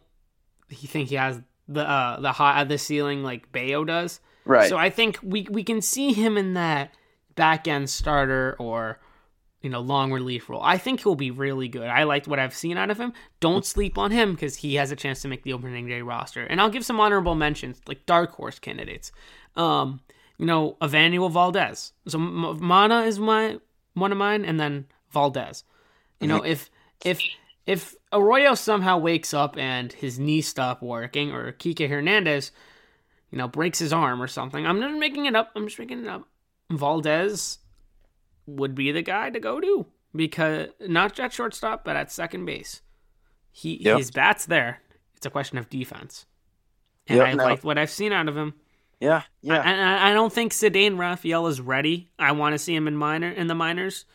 think 0.69 1.09
he 1.09 1.15
has 1.15 1.41
the 1.67 1.89
uh, 1.89 2.19
the 2.19 2.33
high 2.33 2.63
the 2.65 2.77
ceiling 2.77 3.23
like 3.23 3.51
Bello 3.51 3.83
does. 3.83 4.19
Right. 4.45 4.69
So 4.69 4.77
I 4.77 4.91
think 4.91 5.17
we 5.23 5.47
we 5.49 5.63
can 5.63 5.81
see 5.81 6.13
him 6.13 6.37
in 6.37 6.53
that 6.53 6.93
back 7.35 7.67
end 7.67 7.89
starter 7.89 8.55
or 8.59 8.99
you 9.61 9.69
know 9.69 9.79
long 9.79 10.11
relief 10.11 10.49
role. 10.49 10.61
I 10.61 10.77
think 10.77 11.01
he'll 11.01 11.15
be 11.15 11.31
really 11.31 11.69
good. 11.69 11.87
I 11.87 12.03
liked 12.03 12.27
what 12.27 12.37
I've 12.37 12.53
seen 12.53 12.77
out 12.77 12.91
of 12.91 12.99
him. 12.99 13.13
Don't 13.39 13.65
sleep 13.65 13.97
on 13.97 14.11
him 14.11 14.33
because 14.33 14.57
he 14.57 14.75
has 14.75 14.91
a 14.91 14.95
chance 14.95 15.21
to 15.21 15.29
make 15.29 15.43
the 15.43 15.53
opening 15.53 15.87
day 15.87 16.01
roster. 16.01 16.43
And 16.43 16.59
I'll 16.59 16.69
give 16.69 16.85
some 16.85 16.99
honorable 16.99 17.35
mentions 17.35 17.79
like 17.87 18.05
dark 18.05 18.33
horse 18.33 18.59
candidates. 18.59 19.11
Um, 19.55 20.01
you 20.37 20.45
know, 20.45 20.75
Enmanuel 20.81 21.31
Valdez. 21.31 21.93
So 22.07 22.17
Mata 22.17 23.03
is 23.03 23.19
my 23.19 23.59
one 23.93 24.11
of 24.11 24.17
mine, 24.17 24.43
and 24.43 24.59
then 24.59 24.87
Valdez. 25.11 25.63
You 26.21 26.27
know, 26.27 26.43
if 26.43 26.69
if 27.03 27.19
if 27.65 27.95
Arroyo 28.13 28.55
somehow 28.55 28.97
wakes 28.99 29.33
up 29.33 29.57
and 29.57 29.91
his 29.91 30.19
knee 30.19 30.41
stop 30.41 30.81
working, 30.81 31.31
or 31.31 31.51
Kike 31.51 31.89
Hernandez, 31.89 32.51
you 33.31 33.37
know, 33.37 33.47
breaks 33.47 33.79
his 33.79 33.91
arm 33.91 34.21
or 34.21 34.27
something, 34.27 34.65
I'm 34.65 34.79
not 34.79 34.97
making 34.97 35.25
it 35.25 35.35
up. 35.35 35.51
I'm 35.55 35.65
just 35.67 35.79
making 35.79 36.03
it 36.03 36.07
up. 36.07 36.27
Valdez 36.69 37.59
would 38.45 38.75
be 38.75 38.91
the 38.91 39.01
guy 39.01 39.29
to 39.29 39.39
go 39.39 39.59
to 39.59 39.85
because 40.15 40.69
not 40.79 41.19
at 41.19 41.33
shortstop, 41.33 41.83
but 41.83 41.95
at 41.95 42.11
second 42.11 42.45
base. 42.45 42.81
He 43.51 43.77
yep. 43.83 43.97
his 43.97 44.11
bat's 44.11 44.45
there. 44.45 44.81
It's 45.17 45.25
a 45.25 45.29
question 45.29 45.57
of 45.57 45.69
defense, 45.69 46.25
and 47.07 47.17
yep, 47.17 47.27
I 47.27 47.33
no. 47.33 47.43
like 47.43 47.63
what 47.63 47.77
I've 47.77 47.89
seen 47.89 48.13
out 48.13 48.27
of 48.27 48.37
him. 48.37 48.53
Yeah, 48.99 49.23
yeah. 49.41 49.61
I, 49.61 50.07
I, 50.07 50.11
I 50.11 50.13
don't 50.13 50.31
think 50.31 50.51
Ceddanne 50.51 50.97
Rafaela 50.97 51.49
is 51.49 51.59
ready. 51.59 52.11
I 52.19 52.31
want 52.31 52.53
to 52.53 52.59
see 52.59 52.75
him 52.75 52.87
in 52.87 52.95
minor 52.95 53.29
in 53.29 53.47
the 53.47 53.55
minors. 53.55 54.05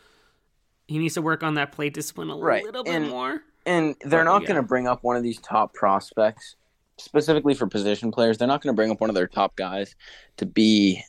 He 0.87 0.97
needs 0.99 1.15
to 1.15 1.21
work 1.21 1.43
on 1.43 1.55
that 1.55 1.71
plate 1.71 1.93
discipline 1.93 2.29
a 2.29 2.37
right. 2.37 2.63
little 2.63 2.83
and, 2.87 3.05
bit 3.05 3.11
more. 3.11 3.41
And 3.65 3.95
they're 4.01 4.23
but, 4.23 4.31
not 4.31 4.41
yeah. 4.43 4.47
going 4.47 4.61
to 4.61 4.67
bring 4.67 4.87
up 4.87 5.03
one 5.03 5.15
of 5.15 5.23
these 5.23 5.39
top 5.39 5.73
prospects 5.73 6.55
specifically 6.97 7.53
for 7.53 7.67
position 7.67 8.11
players. 8.11 8.37
They're 8.37 8.47
not 8.47 8.61
going 8.61 8.73
to 8.73 8.75
bring 8.75 8.91
up 8.91 9.01
one 9.01 9.09
of 9.09 9.15
their 9.15 9.27
top 9.27 9.55
guys 9.55 9.95
to 10.37 10.45
be 10.45 11.03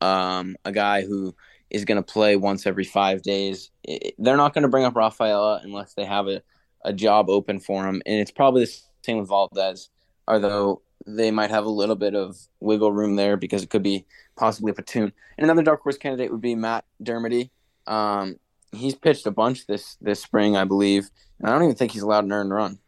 um, 0.00 0.56
a 0.64 0.72
guy 0.72 1.02
who 1.02 1.34
is 1.70 1.84
going 1.84 1.96
to 1.96 2.02
play 2.02 2.36
once 2.36 2.66
every 2.66 2.84
five 2.84 3.22
days. 3.22 3.70
It, 3.84 4.14
they're 4.18 4.36
not 4.36 4.54
going 4.54 4.62
to 4.62 4.68
bring 4.68 4.84
up 4.84 4.96
Rafaela 4.96 5.60
unless 5.62 5.94
they 5.94 6.04
have 6.04 6.28
a, 6.28 6.42
a 6.84 6.92
job 6.92 7.28
open 7.28 7.60
for 7.60 7.86
him. 7.86 8.02
And 8.06 8.20
it's 8.20 8.30
probably 8.30 8.64
the 8.64 8.80
same 9.02 9.18
with 9.18 9.28
Valdez, 9.28 9.90
although 10.26 10.82
they 11.06 11.30
might 11.30 11.50
have 11.50 11.64
a 11.64 11.70
little 11.70 11.96
bit 11.96 12.14
of 12.14 12.36
wiggle 12.60 12.92
room 12.92 13.16
there 13.16 13.36
because 13.36 13.62
it 13.62 13.70
could 13.70 13.82
be 13.82 14.06
possibly 14.36 14.70
a 14.70 14.74
platoon. 14.74 15.12
And 15.36 15.44
another 15.44 15.62
dark 15.62 15.82
horse 15.82 15.98
candidate 15.98 16.30
would 16.30 16.40
be 16.40 16.54
Matt 16.54 16.84
Dermody. 17.02 17.50
Um, 17.86 18.36
he's 18.72 18.94
pitched 18.94 19.26
a 19.26 19.30
bunch 19.30 19.66
this 19.66 19.96
this 20.00 20.22
spring, 20.22 20.56
I 20.56 20.64
believe, 20.64 21.10
and 21.38 21.48
I 21.48 21.52
don't 21.52 21.64
even 21.64 21.76
think 21.76 21.92
he's 21.92 22.02
allowed 22.02 22.24
an 22.24 22.32
earned 22.32 22.52
run. 22.52 22.78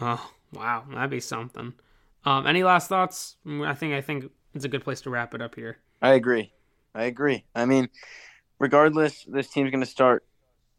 Oh 0.00 0.30
wow, 0.52 0.84
that'd 0.92 1.10
be 1.10 1.20
something. 1.20 1.74
Um, 2.24 2.46
any 2.46 2.62
last 2.62 2.88
thoughts? 2.88 3.36
I 3.46 3.74
think 3.74 3.94
I 3.94 4.00
think 4.00 4.30
it's 4.54 4.64
a 4.64 4.68
good 4.68 4.84
place 4.84 5.00
to 5.02 5.10
wrap 5.10 5.34
it 5.34 5.42
up 5.42 5.54
here. 5.54 5.78
I 6.02 6.14
agree. 6.14 6.52
I 6.94 7.04
agree. 7.04 7.44
I 7.54 7.66
mean, 7.66 7.88
regardless, 8.58 9.24
this 9.28 9.48
team's 9.48 9.70
going 9.70 9.80
to 9.82 9.86
start. 9.86 10.24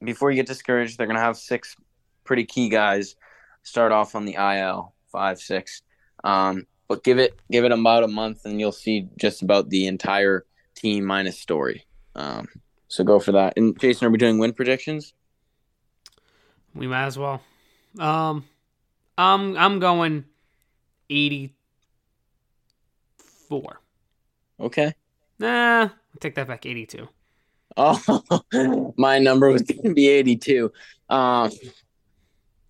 Before 0.04 0.32
you 0.32 0.36
get 0.36 0.48
discouraged, 0.48 0.98
they're 0.98 1.08
going 1.08 1.16
to 1.16 1.22
have 1.22 1.38
six 1.38 1.76
pretty 2.24 2.46
key 2.46 2.70
guys 2.70 3.16
start 3.64 3.92
off 3.92 4.16
on 4.16 4.26
the 4.26 4.36
IL, 4.36 4.94
five, 5.12 5.40
six. 5.40 5.82
Um, 6.24 6.66
but 6.88 7.04
give 7.04 7.20
it 7.20 7.40
give 7.50 7.64
it 7.64 7.72
about 7.72 8.04
a 8.04 8.08
month, 8.08 8.46
and 8.46 8.60
you'll 8.60 8.72
see 8.72 9.08
just 9.18 9.42
about 9.42 9.70
the 9.70 9.88
entire 9.88 10.46
team 10.76 11.06
minus 11.06 11.40
Story. 11.40 11.86
Um, 12.16 12.48
so 12.92 13.06
go 13.06 13.20
for 13.20 13.32
that. 13.32 13.54
And 13.56 13.80
Jason, 13.80 14.06
are 14.06 14.10
we 14.10 14.18
doing 14.18 14.38
win 14.38 14.52
predictions? 14.52 15.14
We 16.76 16.88
might 16.88 17.06
as 17.06 17.18
well. 17.18 17.42
Um, 17.98 18.44
I'm 19.18 19.58
I'm 19.58 19.80
going 19.80 20.26
eighty 21.10 21.56
four. 23.48 23.80
Okay. 24.60 24.94
Nah, 25.40 25.84
I'll 25.84 25.92
take 26.20 26.36
that 26.36 26.50
back. 26.50 26.66
Eighty 26.66 26.86
two. 26.86 27.08
Oh, 27.78 28.94
my 28.98 29.20
number 29.20 29.50
was 29.50 29.62
going 29.62 29.84
to 29.84 29.94
be 29.94 30.10
eighty 30.10 30.36
two. 30.36 30.72
Um, 31.10 31.50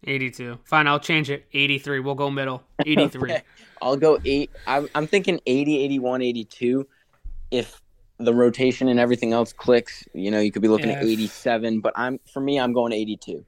82. 0.04 0.58
Fine, 0.64 0.88
I'll 0.88 1.00
change 1.00 1.30
it. 1.30 1.46
83. 1.54 2.00
We'll 2.00 2.16
go 2.16 2.32
middle. 2.32 2.64
83. 2.86 3.34
Okay. 3.34 3.44
I'll 3.84 3.96
go 3.96 4.18
8. 4.26 4.50
I'm, 4.66 4.90
I'm 4.96 5.06
thinking 5.06 5.40
80, 5.46 5.78
81, 5.78 6.22
82. 6.24 6.88
If 7.52 7.81
the 8.26 8.34
rotation 8.34 8.88
and 8.88 9.00
everything 9.00 9.34
else 9.34 9.54
clicks, 9.54 10.04
you 10.14 10.32
know, 10.32 10.40
you 10.40 10.52
could 10.52 10.62
be 10.62 10.68
looking 10.68 10.90
yeah. 10.90 10.98
at 10.98 11.04
87, 11.04 11.82
but 11.82 11.94
I'm 11.96 12.20
for 12.32 12.42
me 12.42 12.60
I'm 12.60 12.74
going 12.74 12.94
82. 12.94 13.46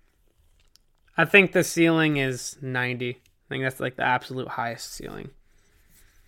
I 1.18 1.26
think 1.26 1.52
the 1.52 1.64
ceiling 1.64 2.18
is 2.18 2.58
90. 2.62 3.10
I 3.10 3.16
think 3.50 3.64
that's 3.64 3.80
like 3.80 3.96
the 3.96 4.04
absolute 4.04 4.48
highest 4.48 4.94
ceiling. 4.94 5.30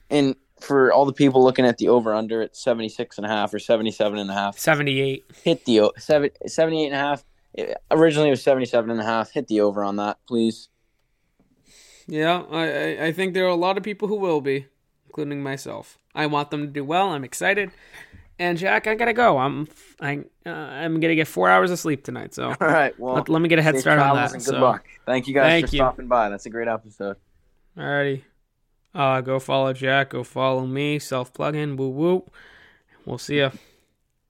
And 0.10 0.36
for 0.62 0.94
all 0.94 1.06
the 1.06 1.14
people 1.14 1.44
looking 1.44 1.66
at 1.66 1.78
the 1.78 1.90
over 1.90 2.14
under 2.14 2.42
at 2.42 2.56
76 2.56 3.18
and 3.18 3.26
a 3.26 3.30
half 3.30 3.54
or 3.54 3.60
77 3.60 4.20
and 4.20 4.30
a 4.30 4.34
half. 4.34 4.58
78. 4.58 5.26
Hit 5.44 5.66
the 5.66 5.92
78 5.98 6.86
and 6.86 6.96
a 6.96 6.98
half 6.98 7.26
originally 7.92 8.30
it 8.30 8.32
was 8.32 8.44
77 8.44 8.90
and 8.90 9.00
a 9.00 9.04
half. 9.04 9.32
Hit 9.32 9.48
the 9.48 9.62
over 9.62 9.84
on 9.84 9.96
that, 9.98 10.18
please. 10.28 10.70
Yeah, 12.08 12.44
I, 12.52 13.08
I 13.08 13.12
think 13.12 13.34
there 13.34 13.46
are 13.46 13.50
a 13.50 13.56
lot 13.56 13.78
of 13.78 13.84
people 13.84 14.08
who 14.08 14.16
will 14.16 14.42
be, 14.42 14.68
including 15.08 15.42
myself. 15.42 15.98
I 16.14 16.28
want 16.28 16.52
them 16.52 16.62
to 16.62 16.68
do 16.68 16.84
well. 16.84 17.10
I'm 17.10 17.24
excited. 17.24 17.72
And 18.38 18.58
Jack, 18.58 18.88
I 18.88 18.96
gotta 18.96 19.14
go. 19.14 19.38
I'm 19.38 19.68
I 20.02 20.24
uh, 20.46 20.50
I'm 20.50 21.00
gonna 21.00 21.16
get 21.16 21.28
four 21.28 21.50
hours 21.50 21.72
of 21.72 21.80
sleep 21.80 22.04
tonight. 22.04 22.34
So 22.34 22.48
all 22.50 22.56
right, 22.60 22.98
well, 23.00 23.16
let, 23.16 23.30
let 23.30 23.42
me 23.42 23.48
get 23.48 23.60
a 23.60 23.62
head 23.62 23.80
start 23.80 24.00
on 24.00 24.16
that. 24.16 24.32
good 24.32 24.42
so. 24.42 24.60
luck. 24.60 24.86
Thank 25.06 25.28
you 25.28 25.34
guys 25.34 25.50
Thank 25.50 25.70
for 25.70 25.76
you. 25.76 25.80
stopping 25.80 26.08
by. 26.08 26.30
That's 26.30 26.46
a 26.46 26.50
great 26.50 26.68
episode. 26.68 27.16
Alrighty, 27.78 28.24
uh, 28.94 29.22
go 29.22 29.40
follow 29.40 29.72
Jack. 29.72 30.10
Go 30.10 30.24
follow 30.24 30.66
me. 30.66 31.00
Self 31.00 31.34
plug 31.34 31.56
in. 31.56 31.78
Woo 31.78 31.90
woo. 31.90 32.30
We'll 33.06 33.18
see 33.18 33.38
ya. 33.38 33.52